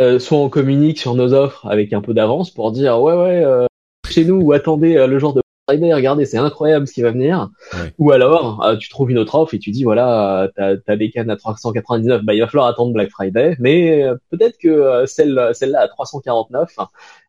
[0.00, 3.44] Euh, Soit on communique sur nos offres avec un peu d'avance pour dire ouais ouais.
[3.44, 3.66] Euh,
[4.10, 7.12] chez nous ou attendez euh, le jour de Friday, regardez, c'est incroyable ce qui va
[7.12, 7.48] venir.
[7.98, 11.10] Ou alors, euh, tu trouves une autre offre et tu dis, voilà, t'as as des
[11.10, 15.50] cannes à 399, bah, il va falloir attendre Black Friday, mais euh, peut-être que celle,
[15.54, 16.76] celle-là à 349,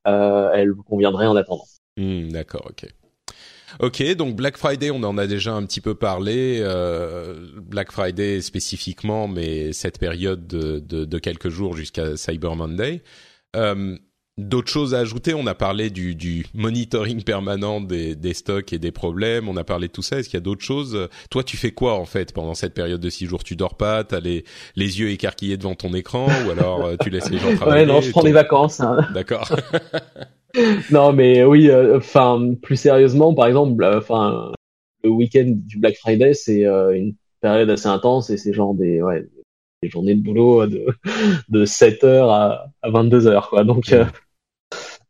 [0.06, 1.66] elle vous conviendrait en attendant.
[1.98, 2.90] Hmm, d'accord, ok.
[3.80, 6.66] Ok, donc Black Friday, on en a déjà un petit peu parlé.
[7.62, 13.04] Black Friday spécifiquement, mais cette période de, de, de quelques jours jusqu'à Cyber Monday.
[14.42, 18.80] D'autres choses à ajouter On a parlé du, du monitoring permanent des, des, stocks et
[18.80, 19.48] des problèmes.
[19.48, 20.20] On a parlé de tout ça.
[20.20, 21.10] Est-ce qu'il y a d'autres choses?
[21.30, 23.44] Toi, tu fais quoi en fait pendant cette période de six jours?
[23.44, 24.04] Tu dors pas?
[24.04, 24.44] T'as les,
[24.76, 26.28] les yeux écarquillés devant ton écran?
[26.48, 28.80] Ou alors euh, tu laisses les gens travailler Ouais, non, je prends des vacances.
[28.80, 29.08] Hein.
[29.14, 29.50] D'accord.
[30.92, 31.70] non, mais oui.
[31.70, 34.52] Euh, enfin, plus sérieusement, par exemple, euh, enfin,
[35.04, 39.28] le week-end du Black Friday, c'est une période assez intense et c'est genre des ouais
[39.82, 40.86] des journées de boulot de,
[41.50, 44.06] de 7 heures à, à 22 heures quoi donc euh, euh,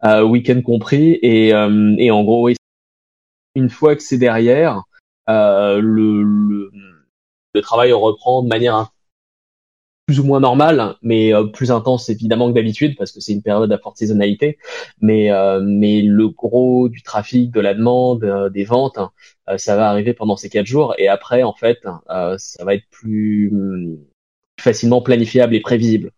[0.04, 1.20] week-end compris.
[1.22, 2.50] Et, euh, en gros
[3.56, 4.84] une fois que c'est derrière
[5.30, 8.92] euh, le, le, travail reprend de manière
[10.08, 13.44] plus ou moins normale mais euh, plus intense évidemment que d'habitude parce que c'est une
[13.44, 14.58] période à forte saisonnalité.
[15.02, 15.30] Mais
[15.62, 19.00] mais le gros du trafic de la demande des ventes
[19.58, 20.96] ça va arriver pendant ces quatre jours.
[20.98, 21.80] Et après en fait
[22.38, 23.52] ça va être plus
[24.60, 26.12] facilement planifiable et prévisible.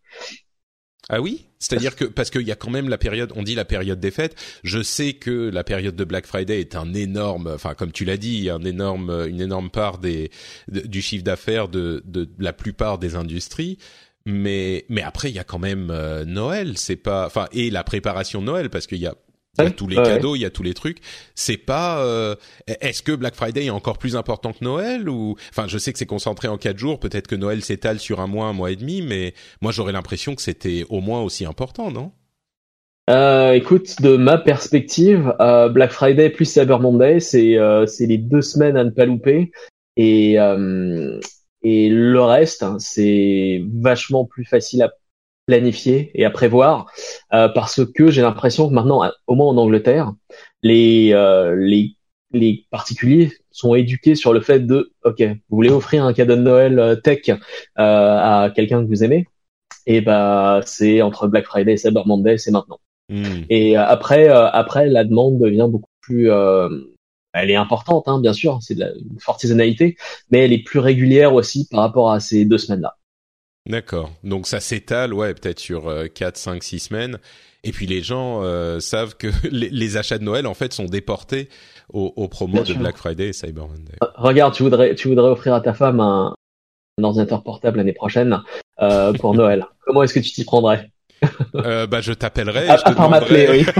[1.10, 3.66] Ah oui, c'est-à-dire que parce qu'il y a quand même la période, on dit la
[3.66, 4.36] période des fêtes.
[4.64, 8.18] Je sais que la période de Black Friday est un énorme, enfin comme tu l'as
[8.18, 10.32] dit, un énorme, une énorme part des
[10.70, 13.78] du chiffre d'affaires de, de la plupart des industries.
[14.26, 17.84] Mais mais après il y a quand même euh, Noël, c'est pas, enfin et la
[17.84, 19.16] préparation de Noël parce qu'il y a
[19.60, 20.98] il y a tous les cadeaux, il y a tous les trucs.
[21.36, 22.04] C'est pas.
[22.04, 22.36] Euh,
[22.68, 26.00] est-ce que Black Friday est encore plus important que Noël ou Enfin, je sais que
[26.00, 27.00] c'est concentré en quatre jours.
[27.00, 30.36] Peut-être que Noël s'étale sur un mois, un mois et demi, mais moi j'aurais l'impression
[30.36, 32.12] que c'était au moins aussi important, non?
[33.10, 38.18] Euh, écoute, de ma perspective, euh, Black Friday plus Cyber Monday, c'est euh, c'est les
[38.18, 39.52] deux semaines à ne pas louper,
[39.98, 41.20] et euh,
[41.64, 44.94] et le reste, hein, c'est vachement plus facile à
[45.46, 46.88] planifier et à prévoir
[47.34, 50.14] euh, parce que j'ai l'impression que maintenant, au moins en Angleterre,
[50.62, 51.96] les, euh, les,
[52.32, 56.42] les particuliers sont éduqués sur le fait de, ok, vous voulez offrir un cadeau de
[56.42, 57.30] Noël euh, tech
[57.76, 59.28] à quelqu'un que vous aimez,
[59.86, 62.80] et bah c'est entre Black Friday et Cyber Monday, c'est maintenant.
[63.10, 63.44] Hmm.
[63.50, 66.32] Et après, après la demande devient beaucoup plus
[67.34, 69.98] elle est importante, hein, bien sûr, c'est de la une forte saisonnalité,
[70.30, 72.96] mais elle est plus régulière aussi par rapport à ces deux semaines-là.
[73.68, 74.12] D'accord.
[74.24, 77.20] Donc ça s'étale, ouais, peut-être sur euh, 4, 5, 6 semaines.
[77.64, 81.50] Et puis les gens euh, savent que les, achats de Noël, en fait, sont déportés
[81.92, 83.94] aux, promos de Black Friday et Cyber Monday.
[84.02, 86.34] Euh, regarde, tu voudrais, tu voudrais offrir à ta femme un,
[87.02, 88.42] ordinateur portable l'année prochaine
[88.82, 89.66] euh, pour Noël.
[89.86, 90.90] Comment est-ce que tu t'y prendrais?
[91.56, 92.68] Euh, Bah, je t'appellerai.
[92.68, 93.66] À, à part m'appeler, oui.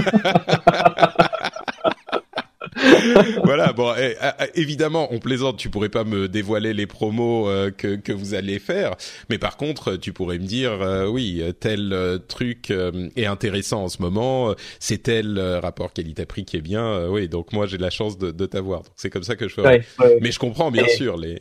[3.44, 7.48] voilà, bon, eh, eh, eh, évidemment, on plaisante, tu pourrais pas me dévoiler les promos
[7.48, 8.94] euh, que, que vous allez faire,
[9.30, 12.72] mais par contre, tu pourrais me dire, euh, oui, tel euh, truc
[13.16, 17.66] est intéressant en ce moment, c'est tel rapport qualité-prix qui est bien, oui, donc moi
[17.66, 19.82] j'ai de la chance de, de t'avoir, c'est comme ça que je ferai.
[20.20, 21.40] Mais je comprends bien sûr les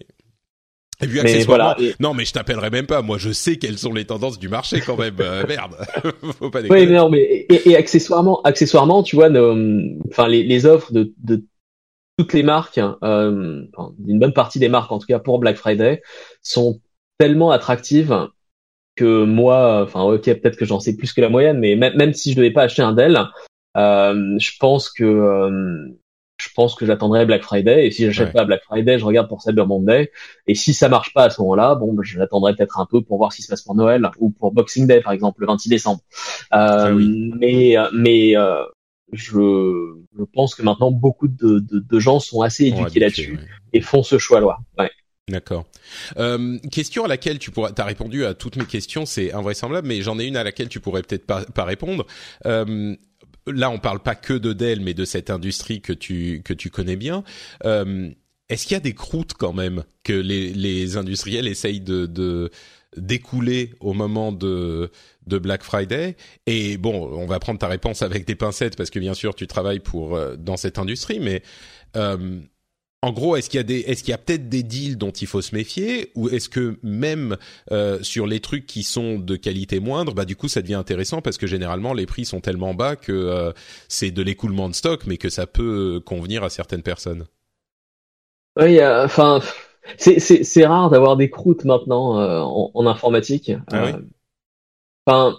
[1.01, 3.01] et puis accessoirement, non mais je t'appellerai même pas.
[3.01, 5.15] Moi, je sais quelles sont les tendances du marché quand même.
[5.19, 5.75] Euh, merde,
[6.39, 6.85] faut pas déconner.
[6.85, 9.29] Oui, non, mais et, et, accessoirement, accessoirement, tu vois,
[10.09, 11.43] enfin les, les, offres de, de,
[12.17, 15.57] toutes les marques, euh, enfin, une bonne partie des marques, en tout cas pour Black
[15.57, 16.01] Friday,
[16.41, 16.79] sont
[17.17, 18.27] tellement attractives
[18.95, 22.13] que moi, enfin ok, peut-être que j'en sais plus que la moyenne, mais même, même
[22.13, 23.19] si je devais pas acheter un Dell,
[23.75, 25.87] euh, je pense que euh,
[26.43, 27.87] je pense que j'attendrai Black Friday.
[27.87, 30.11] Et si j'achète pas Black Friday, je regarde pour Cyber Monday.
[30.47, 33.17] Et si ça marche pas à ce moment-là, bon, bah, j'attendrai peut-être un peu pour
[33.17, 35.69] voir ce qui se passe pour Noël ou pour Boxing Day, par exemple, le 26
[35.69, 36.01] décembre.
[36.53, 38.63] Euh, ah mais mais euh,
[39.11, 43.39] je, je pense que maintenant beaucoup de, de, de gens sont assez éduqués là-dessus
[43.71, 44.57] et font ce choix-là.
[44.77, 44.91] Ouais.
[45.29, 45.65] D'accord.
[46.17, 50.01] Euh, question à laquelle tu pourras, t'as répondu à toutes mes questions, c'est invraisemblable, mais
[50.01, 52.05] j'en ai une à laquelle tu pourrais peut-être pas, pas répondre.
[52.45, 52.95] Euh,
[53.47, 56.69] là, on parle pas que de Dell, mais de cette industrie que tu que tu
[56.69, 57.23] connais bien.
[57.65, 58.09] Euh,
[58.49, 62.51] est-ce qu'il y a des croûtes quand même que les, les industriels essayent de, de
[62.97, 64.91] d'écouler au moment de
[65.25, 66.15] de Black Friday?
[66.45, 69.47] Et bon on va prendre ta réponse avec des pincettes parce que bien sûr tu
[69.47, 71.41] travailles pour euh, dans cette industrie mais
[71.95, 72.39] euh,
[73.04, 75.12] en gros, est-ce qu'il y a des, est-ce qu'il y a peut-être des deals dont
[75.12, 77.36] il faut se méfier, ou est-ce que même
[77.74, 81.22] euh, sur les trucs qui sont de qualité moindre, bah du coup ça devient intéressant
[81.22, 83.51] parce que généralement les prix sont tellement bas que euh,
[83.89, 87.26] c'est de l'écoulement de stock, mais que ça peut convenir à certaines personnes.
[88.58, 89.41] Oui, enfin,
[89.97, 93.51] c'est c'est c'est rare d'avoir des croûtes maintenant euh, en, en, informatique.
[93.70, 93.97] Ah
[95.06, 95.36] enfin,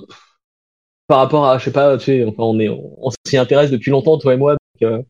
[1.06, 3.90] par rapport à, je sais pas, tu sais, enfin on est, on, s'y intéresse depuis
[3.90, 4.54] longtemps toi et moi.
[4.82, 5.06] Donc,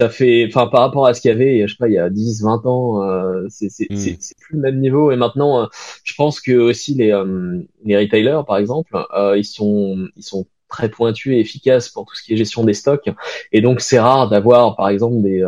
[0.00, 1.98] ça fait, enfin, par rapport à ce qu'il y avait, je sais pas, il y
[1.98, 5.10] a 10, 20 ans, euh, c'est c'est c'est plus le même niveau.
[5.10, 5.66] Et maintenant, euh,
[6.04, 10.46] je pense que aussi les euh, les retailers, par exemple, euh, ils sont ils sont
[10.68, 13.08] très pointus et efficaces pour tout ce qui est gestion des stocks.
[13.52, 15.38] Et donc, c'est rare d'avoir, par exemple, des,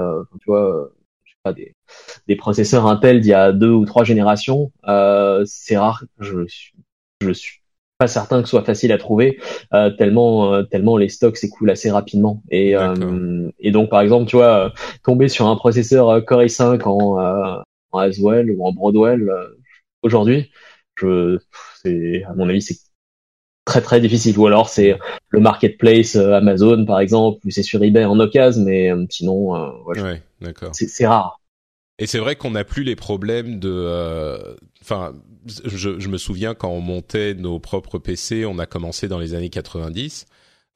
[0.41, 0.91] tu vois,
[1.25, 1.75] je sais pas, des
[2.29, 4.73] des processeurs Intel d'il y a deux ou trois générations.
[5.45, 6.05] c'est rare.
[6.21, 6.47] Je
[7.21, 7.61] je suis
[7.99, 9.39] pas certain que ce soit facile à trouver
[9.75, 12.43] euh, tellement euh, tellement les stocks s'écoulent assez rapidement.
[12.51, 14.73] Et euh, et donc par exemple tu vois
[15.05, 19.29] tomber sur un processeur Core i5 en en Aswell ou en Broadwell
[20.03, 20.51] aujourd'hui
[20.97, 21.39] je
[21.83, 22.79] c'est à mon avis c'est
[23.65, 24.39] très très difficile.
[24.39, 24.97] Ou alors c'est
[25.31, 30.23] le marketplace Amazon par exemple ou c'est sur eBay en occasion mais sinon ouais,
[30.73, 31.41] c'est rare
[31.99, 35.15] et c'est vrai qu'on n'a plus les problèmes de enfin
[35.65, 39.35] je, je, me souviens quand on montait nos propres PC, on a commencé dans les
[39.35, 40.27] années 90.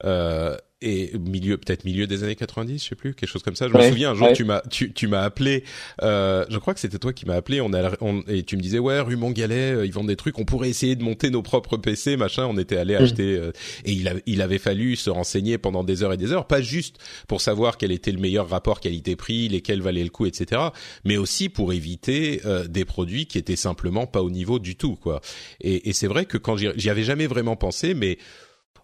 [0.05, 3.67] Euh, et milieu peut-être milieu des années 90 je sais plus quelque chose comme ça.
[3.67, 5.63] Je me souviens un jour tu m'as tu, tu m'as appelé
[6.01, 8.61] euh, je crois que c'était toi qui m'as appelé on a on, et tu me
[8.61, 11.41] disais ouais rue Montgalet euh, ils vendent des trucs on pourrait essayer de monter nos
[11.41, 12.45] propres PC machin.
[12.45, 13.01] On était allé mm.
[13.03, 13.51] acheter euh,
[13.85, 16.61] et il, a, il avait fallu se renseigner pendant des heures et des heures pas
[16.61, 20.61] juste pour savoir quel était le meilleur rapport qualité-prix lesquels valaient le coup etc
[21.05, 24.95] mais aussi pour éviter euh, des produits qui étaient simplement pas au niveau du tout
[24.95, 25.21] quoi.
[25.61, 28.17] Et, et c'est vrai que quand j'y avais jamais vraiment pensé mais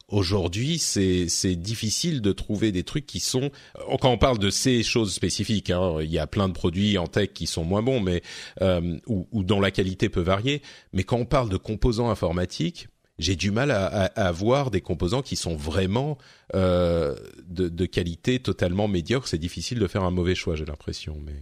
[0.09, 4.49] aujourd'hui, c'est c'est difficile de trouver des trucs qui sont euh, quand on parle de
[4.49, 5.69] ces choses spécifiques.
[5.69, 8.21] Hein, il y a plein de produits en tech qui sont moins bons, mais
[8.61, 10.61] euh, ou, ou, dont la qualité peut varier.
[10.93, 12.87] Mais quand on parle de composants informatiques,
[13.17, 16.17] j'ai du mal à, à, à, voir des composants qui sont vraiment
[16.55, 17.15] euh,
[17.47, 19.27] de, de, qualité totalement médiocre.
[19.27, 21.17] C'est difficile de faire un mauvais choix, j'ai l'impression.
[21.25, 21.35] Mais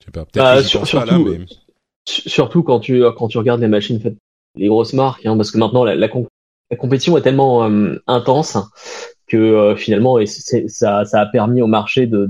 [0.00, 0.24] je sais pas.
[0.24, 1.44] Peut-être bah, sur, surtout, là, mais...
[2.06, 4.16] surtout quand tu quand tu regardes les machines faites
[4.56, 6.08] les grosses marques, hein, parce que maintenant la, la,
[6.70, 8.58] la compétition est tellement euh, intense
[9.26, 12.28] que euh, finalement ça, ça a permis au marché de,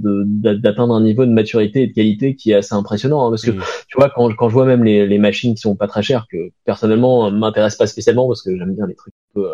[0.56, 3.52] d'atteindre un niveau de maturité et de qualité qui est assez impressionnant hein, parce que
[3.52, 6.26] tu vois quand, quand je vois même les, les machines qui sont pas très chères
[6.30, 9.52] que personnellement m'intéressent pas spécialement parce que j'aime bien les trucs un peu,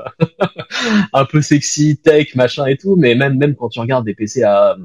[1.12, 4.42] un peu sexy tech machin et tout mais même même quand tu regardes des PC
[4.42, 4.76] à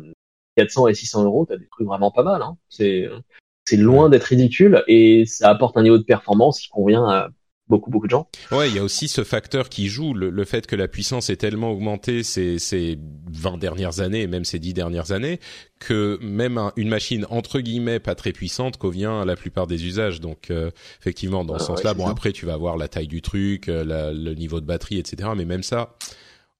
[0.58, 2.58] 400 et 600 euros t'as des trucs vraiment pas mal hein.
[2.68, 3.08] c'est
[3.64, 7.30] c'est loin d'être ridicule et ça apporte un niveau de performance qui convient à
[7.70, 8.28] beaucoup beaucoup de gens.
[8.52, 11.38] Ouais, il y a aussi ce facteur qui joue, le, fait que la puissance est
[11.38, 12.98] tellement augmentée ces, ces
[13.32, 15.40] 20 dernières années et même ces 10 dernières années
[15.80, 20.20] que même une machine entre guillemets pas très puissante convient à la plupart des usages.
[20.20, 23.22] Donc euh, effectivement, dans ce ah sens-là, bon après tu vas avoir la taille du
[23.22, 25.30] truc, euh, le niveau de batterie, etc.
[25.38, 25.96] Mais même ça,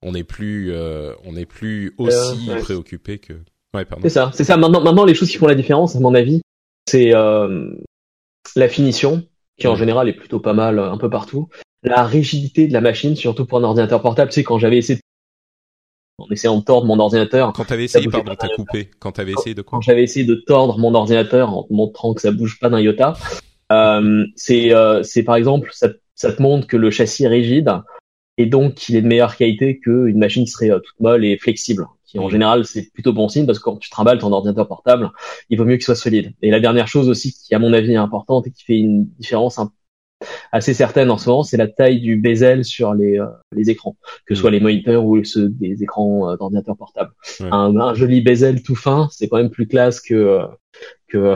[0.02, 3.34] on n'est plus euh, on n'est plus aussi préoccupé que.
[3.74, 4.02] Ouais, pardon.
[4.02, 4.56] C'est ça, c'est ça.
[4.56, 6.40] Maintenant, maintenant les choses qui font la différence, à mon avis,
[6.88, 7.10] c'est
[8.56, 9.24] la finition
[9.60, 11.48] qui en général est plutôt pas mal un peu partout.
[11.82, 14.96] La rigidité de la machine, surtout pour un ordinateur portable, tu sais, quand j'avais essayé
[14.96, 16.24] de...
[16.24, 17.52] en essayant de tordre mon ordinateur.
[17.52, 18.90] Quand t'avais essayé, pardon, t'as coupé.
[18.98, 22.22] Quand t'avais essayé de quoi Quand j'avais essayé de tordre mon ordinateur en montrant que
[22.22, 23.14] ça bouge pas d'un iota,
[23.70, 27.70] euh, c'est, euh, c'est par exemple, ça, ça te montre que le châssis est rigide
[28.40, 31.36] et donc qu'il est de meilleure qualité qu'une machine qui serait euh, toute molle et
[31.36, 34.66] flexible qui en général c'est plutôt bon signe parce que quand tu trimbales ton ordinateur
[34.66, 35.10] portable,
[35.48, 36.34] il vaut mieux qu'il soit solide.
[36.42, 39.06] Et la dernière chose aussi qui à mon avis est importante et qui fait une
[39.18, 39.60] différence
[40.52, 43.96] assez certaine en ce moment, c'est la taille du bezel sur les, euh, les écrans,
[44.26, 44.54] que ce soit mm.
[44.54, 47.12] les moniteurs ou ceux des écrans euh, d'ordinateur portable.
[47.40, 50.46] Un, joli bezel tout fin, c'est quand même plus classe que euh,
[51.08, 51.34] que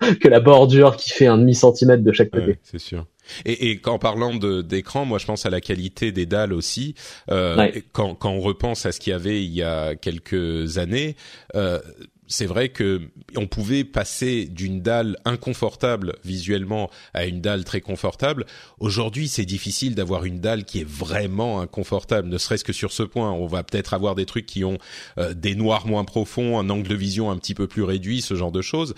[0.20, 2.58] que la bordure qui fait un demi centimètre de chaque côté.
[2.62, 3.06] c'est sûr.
[3.44, 6.94] Et, et en parlant d'écran, moi je pense à la qualité des dalles aussi.
[7.30, 11.16] Euh, quand, quand on repense à ce qu'il y avait il y a quelques années,
[11.54, 11.80] euh,
[12.28, 13.02] c'est vrai que
[13.36, 18.46] on pouvait passer d'une dalle inconfortable visuellement à une dalle très confortable.
[18.78, 23.02] Aujourd'hui, c'est difficile d'avoir une dalle qui est vraiment inconfortable, ne serait-ce que sur ce
[23.02, 23.30] point.
[23.30, 24.78] On va peut-être avoir des trucs qui ont
[25.18, 28.34] euh, des noirs moins profonds, un angle de vision un petit peu plus réduit, ce
[28.34, 28.94] genre de choses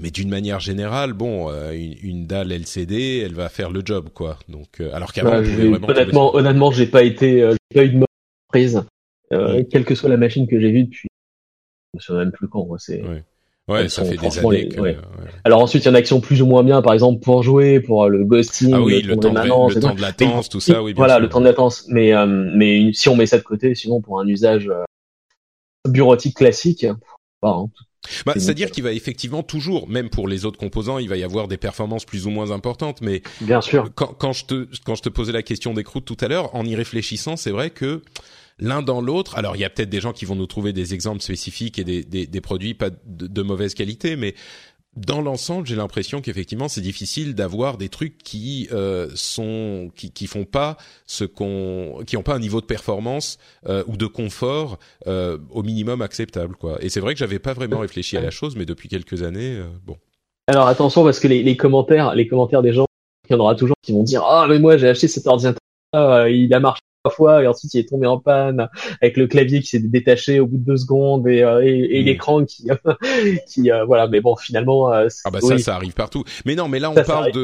[0.00, 1.72] mais d'une manière générale, bon, euh,
[2.02, 4.38] une, dalle LCD, elle va faire le job, quoi.
[4.48, 7.94] Donc, euh, alors qu'avant, vraiment honnêtement, honnêtement, j'ai pas été, euh, j'ai pas eu de
[7.94, 8.06] mauvaise
[8.44, 8.82] surprise,
[9.30, 9.64] mm.
[9.70, 11.09] quelle que soit la machine que j'ai vue depuis.
[11.98, 12.66] Souviens même plus quand.
[12.78, 13.02] C'est.
[13.02, 13.24] Ouais.
[13.68, 14.68] Ouais, ça fait des années.
[14.68, 14.96] Que, ouais.
[15.44, 17.44] Alors ensuite, il y en a qui sont plus ou moins bien, par exemple pour
[17.44, 20.82] jouer, pour le ghosting, ah oui, le, temps, de, le temps de latence, tout ça,
[20.82, 20.92] oui.
[20.92, 21.84] Bien voilà, le temps de latence.
[21.88, 24.68] Mais mais si on met ça de côté, sinon pour un usage
[25.88, 26.84] bureautique classique,
[27.40, 27.70] pas, hein,
[28.24, 31.48] bah, C'est-à-dire qu'il va effectivement toujours, même pour les autres composants, il va y avoir
[31.48, 33.00] des performances plus ou moins importantes.
[33.02, 36.06] Mais bien sûr, quand, quand je te quand je te posais la question des croûtes
[36.06, 38.02] tout à l'heure, en y réfléchissant, c'est vrai que
[38.60, 39.36] l'un dans l'autre.
[39.36, 41.84] Alors il y a peut-être des gens qui vont nous trouver des exemples spécifiques et
[41.84, 44.34] des, des, des produits pas de, de, mauvaise qualité, mais
[44.96, 50.26] dans l'ensemble, j'ai l'impression qu'effectivement, c'est difficile d'avoir des trucs qui euh, sont qui, qui
[50.26, 53.38] font pas ce qu'on qui ont pas un niveau de performance
[53.68, 56.82] euh, ou de confort euh, au minimum acceptable quoi.
[56.82, 59.58] Et c'est vrai que j'avais pas vraiment réfléchi à la chose, mais depuis quelques années,
[59.58, 59.96] euh, bon.
[60.48, 62.86] Alors attention parce que les, les, commentaires, les commentaires des gens,
[63.28, 65.60] il y en aura toujours qui vont dire ah mais moi j'ai acheté cet ordinateur,
[66.26, 68.68] il a marché fois et ensuite il est tombé en panne
[69.00, 72.04] avec le clavier qui s'est détaché au bout de deux secondes et, euh, et, hmm.
[72.04, 72.68] l'écran qui
[73.48, 76.68] qui euh, voilà mais bon finalement euh, ah bah ça ça arrive partout mais non
[76.68, 77.42] mais là on parle de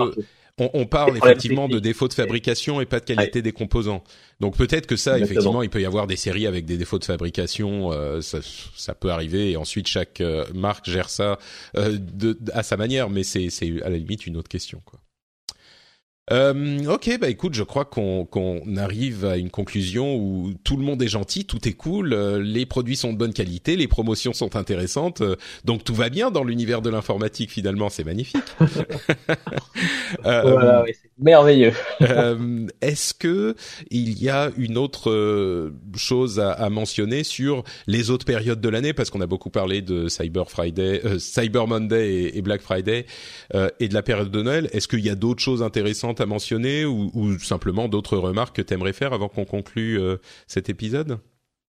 [0.59, 4.03] on, on, parle effectivement de défauts de fabrication et pas de qualité des composants.
[4.41, 7.05] Donc peut-être que ça, effectivement, il peut y avoir des séries avec des défauts de
[7.05, 7.91] fabrication,
[8.23, 8.39] ça,
[8.75, 9.51] ça, peut arriver.
[9.51, 10.23] Et ensuite, chaque
[10.55, 11.39] marque gère ça
[11.75, 13.51] de, à sa manière, mais c'est
[13.85, 14.81] à la limite une autre question.
[14.87, 14.96] Quoi.
[16.33, 20.83] Euh, ok, bah écoute, je crois qu'on qu'on arrive à une conclusion où tout le
[20.83, 24.33] monde est gentil, tout est cool, euh, les produits sont de bonne qualité, les promotions
[24.33, 27.53] sont intéressantes, euh, donc tout va bien dans l'univers de l'informatique.
[27.53, 28.43] Finalement, c'est magnifique.
[30.25, 31.73] Euh, voilà, oui, c'est merveilleux.
[32.81, 33.55] Est-ce que
[33.91, 38.93] il y a une autre chose à, à, mentionner sur les autres périodes de l'année,
[38.93, 43.07] parce qu'on a beaucoup parlé de Cyber Friday, Cyber Monday et, et Black Friday
[43.53, 44.69] et de la période de Noël.
[44.73, 48.63] Est-ce qu'il y a d'autres choses intéressantes à mentionner ou, ou simplement d'autres remarques que
[48.63, 50.17] tu aimerais faire avant qu'on conclue euh,
[50.47, 51.19] cet épisode?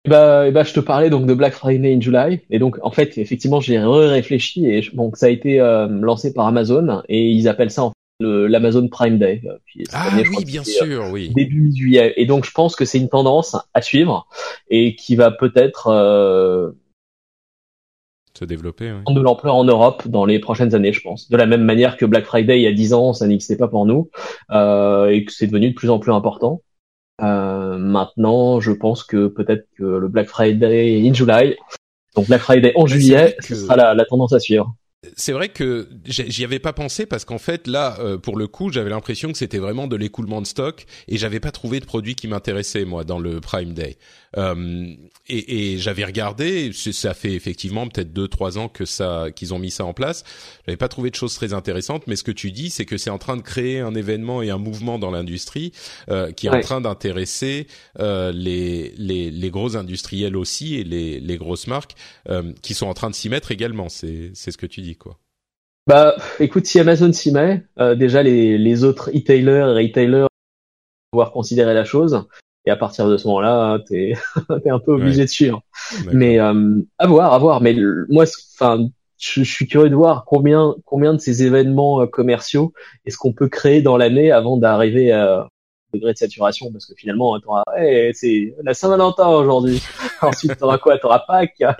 [0.07, 3.19] Bah, bah, je te parlais donc de Black Friday in July et donc en fait
[3.19, 7.69] effectivement j'ai réfléchi et donc ça a été euh, lancé par Amazon et ils appellent
[7.69, 7.91] ça en
[8.23, 9.41] l'Amazon Prime Day.
[9.45, 11.31] Euh, puis, ah oui, bien sûr, oui.
[11.35, 12.13] Début juillet.
[12.17, 14.27] Et donc je pense que c'est une tendance à suivre
[14.69, 16.71] et qui va peut-être euh,
[18.37, 18.93] se développer.
[19.07, 21.29] De l'ampleur en Europe dans les prochaines années, je pense.
[21.29, 23.67] De la même manière que Black Friday il y a 10 ans, ça n'existait pas
[23.67, 24.09] pour nous
[24.51, 26.61] euh, et que c'est devenu de plus en plus important.
[27.21, 31.55] Euh, maintenant, je pense que peut-être que le Black Friday in July,
[32.15, 34.75] donc Black Friday en juillet, ce sera la, la tendance à suivre
[35.17, 38.71] c'est vrai que j'y avais pas pensé parce qu'en fait là euh, pour le coup
[38.71, 42.13] j'avais l'impression que c'était vraiment de l'écoulement de stock et j'avais pas trouvé de produit
[42.13, 43.97] qui m'intéressait moi dans le Prime Day
[44.37, 44.93] euh,
[45.27, 49.59] et, et j'avais regardé ça fait effectivement peut-être deux trois ans que ça qu'ils ont
[49.59, 50.23] mis ça en place
[50.65, 53.09] j'avais pas trouvé de choses très intéressantes mais ce que tu dis c'est que c'est
[53.09, 55.71] en train de créer un événement et un mouvement dans l'industrie
[56.09, 57.67] euh, qui est en train d'intéresser
[57.99, 61.95] euh, les, les les gros industriels aussi et les les grosses marques
[62.29, 64.95] euh, qui sont en train de s'y mettre également c'est c'est ce que tu dis
[64.95, 65.17] quoi.
[65.87, 70.27] Bah, écoute, si Amazon s'y met, euh, déjà les, les autres e-tailers et retailers vont
[71.11, 72.27] pouvoir considérer la chose.
[72.65, 74.13] Et à partir de ce moment-là, t'es
[74.65, 75.61] es un peu obligé de suivre.
[76.11, 77.61] Mais euh, à voir, à voir.
[77.61, 77.75] Mais
[78.09, 82.73] moi, enfin, je, suis curieux de voir combien combien de ces événements euh, commerciaux
[83.05, 85.47] est-ce qu'on peut créer dans l'année avant d'arriver à
[85.93, 86.71] degré de saturation?
[86.71, 87.37] Parce que finalement
[87.77, 89.81] hey, c'est la Saint-Valentin aujourd'hui.
[90.21, 90.97] Ensuite t'auras quoi?
[90.97, 91.63] T'auras Pâques.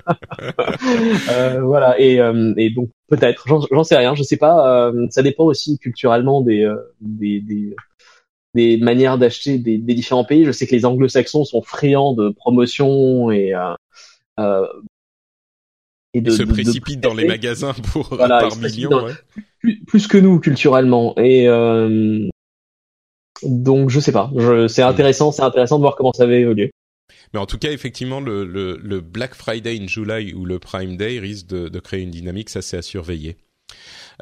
[1.32, 2.00] Euh, voilà.
[2.00, 3.46] Et, euh, et donc peut-être.
[3.48, 4.16] J'en sais rien.
[4.16, 4.88] Je sais pas.
[4.90, 7.76] Euh, ça dépend aussi culturellement des euh, des, des,
[8.54, 12.30] des manières d'acheter des, des, différents pays je sais que les anglo-saxons sont friands de
[12.30, 13.54] promotion et
[16.14, 19.14] et de, se précipitent dans les magasins pour par millions ouais.
[19.60, 21.48] plus, plus, que nous culturellement et
[23.44, 24.32] donc je sais pas.
[24.68, 26.72] c'est intéressant, c'est intéressant de voir comment ça va évoluer.
[27.34, 30.98] Mais en tout cas, effectivement, le, le, le, Black Friday in July ou le Prime
[30.98, 33.38] Day risque de, de créer une dynamique, ça c'est à surveiller.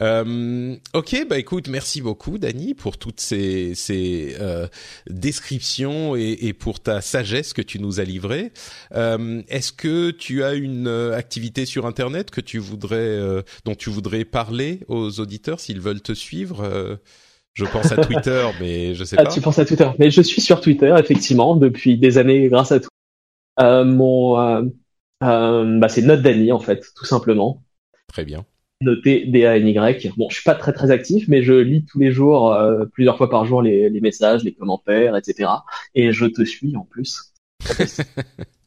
[0.02, 4.68] Euh, ok, bah écoute, merci beaucoup, Dani, pour toutes ces, ces euh,
[5.10, 8.52] descriptions et, et, pour ta sagesse que tu nous as livrée.
[8.94, 13.76] Euh, Est-ce que tu as une euh, activité sur Internet que tu voudrais, euh, dont
[13.76, 16.62] tu voudrais parler aux auditeurs s'ils veulent te suivre?
[16.64, 16.96] Euh,
[17.54, 19.32] je pense à Twitter, mais je sais ah, pas.
[19.32, 22.80] Tu penses à Twitter, mais je suis sur Twitter effectivement depuis des années grâce à
[22.80, 22.90] toi.
[23.60, 24.62] Euh, mon, euh,
[25.24, 27.62] euh, bah c'est Note Dany en fait, tout simplement.
[28.08, 28.46] Très bien.
[28.82, 30.14] Noté D A N Y.
[30.16, 33.18] Bon, je suis pas très très actif, mais je lis tous les jours, euh, plusieurs
[33.18, 35.50] fois par jour, les messages, les commentaires, etc.
[35.96, 37.34] Et je te suis en plus.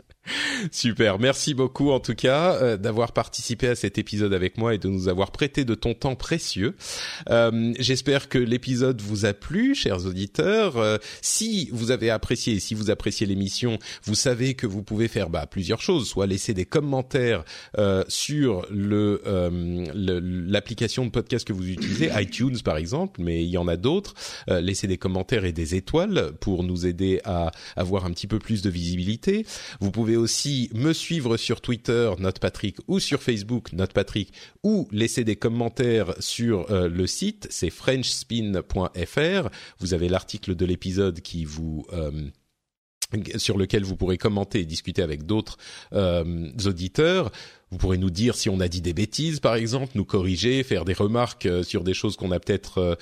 [0.71, 4.79] Super, merci beaucoup en tout cas euh, d'avoir participé à cet épisode avec moi et
[4.79, 6.77] de nous avoir prêté de ton temps précieux.
[7.29, 10.77] Euh, J'espère que l'épisode vous a plu, chers auditeurs.
[10.77, 15.29] Euh, si vous avez apprécié, si vous appréciez l'émission, vous savez que vous pouvez faire
[15.29, 17.45] bah, plusieurs choses, soit laisser des commentaires
[18.09, 19.23] sur le
[19.95, 24.15] l'application de podcast que vous utilisez, iTunes par exemple, mais il y en a d'autres.
[24.49, 28.63] laisser des commentaires et des étoiles pour nous aider à avoir un petit peu plus
[28.63, 29.47] de visibilité.
[29.81, 34.33] Vous pouvez aussi me suivre sur Twitter, NotePatrick, ou sur Facebook, NotePatrick,
[34.63, 39.49] ou laisser des commentaires sur euh, le site, c'est frenchspin.fr.
[39.79, 42.11] Vous avez l'article de l'épisode qui vous euh,
[43.37, 45.59] sur lequel vous pourrez commenter et discuter avec d'autres
[45.93, 47.31] euh, auditeurs.
[47.71, 50.85] Vous pourrez nous dire si on a dit des bêtises, par exemple, nous corriger, faire
[50.85, 52.99] des remarques sur des choses qu'on n'a peut-être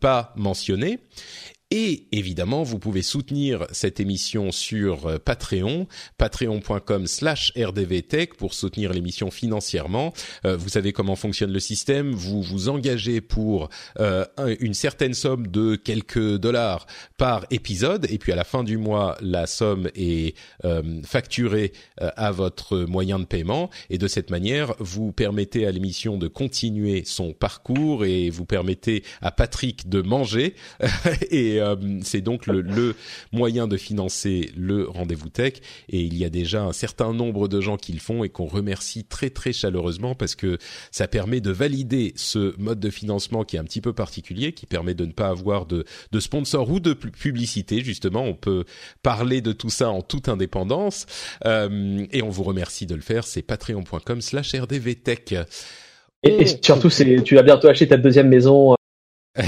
[0.00, 0.98] pas mentionnées.
[1.74, 5.86] Et évidemment, vous pouvez soutenir cette émission sur euh, Patreon,
[6.18, 10.12] patreon.com slash rdvtech pour soutenir l'émission financièrement.
[10.44, 12.12] Euh, vous savez comment fonctionne le système.
[12.12, 13.70] Vous vous engagez pour
[14.00, 14.26] euh,
[14.60, 16.86] une certaine somme de quelques dollars
[17.16, 18.06] par épisode.
[18.10, 20.36] Et puis à la fin du mois, la somme est
[21.04, 23.70] facturée à votre moyen de paiement.
[23.88, 29.04] Et de cette manière, vous permettez à l'émission de continuer son parcours et vous permettez
[29.22, 30.54] à Patrick de manger
[31.30, 31.61] et
[32.02, 32.94] c'est donc le, le,
[33.32, 35.54] moyen de financer le rendez-vous tech.
[35.88, 38.46] Et il y a déjà un certain nombre de gens qui le font et qu'on
[38.46, 40.58] remercie très très chaleureusement parce que
[40.90, 44.66] ça permet de valider ce mode de financement qui est un petit peu particulier, qui
[44.66, 47.82] permet de ne pas avoir de, de sponsor ou de publicité.
[47.82, 48.64] Justement, on peut
[49.02, 51.06] parler de tout ça en toute indépendance.
[51.44, 53.24] Euh, et on vous remercie de le faire.
[53.24, 55.34] C'est patreon.com/slash rdvtech.
[56.22, 58.74] Et, et surtout, c'est tu vas bientôt acheter ta deuxième maison.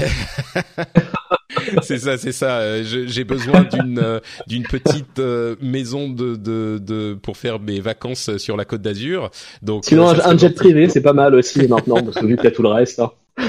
[1.81, 2.59] c'est ça, c'est ça.
[2.59, 7.79] Euh, j'ai besoin d'une euh, d'une petite euh, maison de, de, de pour faire mes
[7.79, 9.31] vacances sur la Côte d'Azur.
[9.61, 12.47] Donc sinon un, jet privé, c'est pas mal aussi maintenant parce que vu qu'il y
[12.47, 12.99] a tout le reste.
[12.99, 13.11] Hein.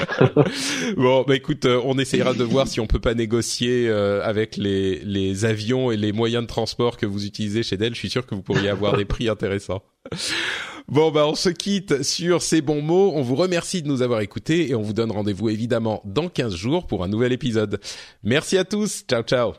[0.97, 5.45] bon, bah écoute, on essayera de voir si on peut pas négocier avec les les
[5.45, 7.93] avions et les moyens de transport que vous utilisez chez Dell.
[7.93, 9.83] Je suis sûr que vous pourriez avoir des prix intéressants.
[10.89, 13.11] Bon, bah, on se quitte sur ces bons mots.
[13.15, 16.55] On vous remercie de nous avoir écoutés et on vous donne rendez-vous évidemment dans 15
[16.55, 17.81] jours pour un nouvel épisode.
[18.23, 19.03] Merci à tous.
[19.07, 19.53] Ciao, ciao.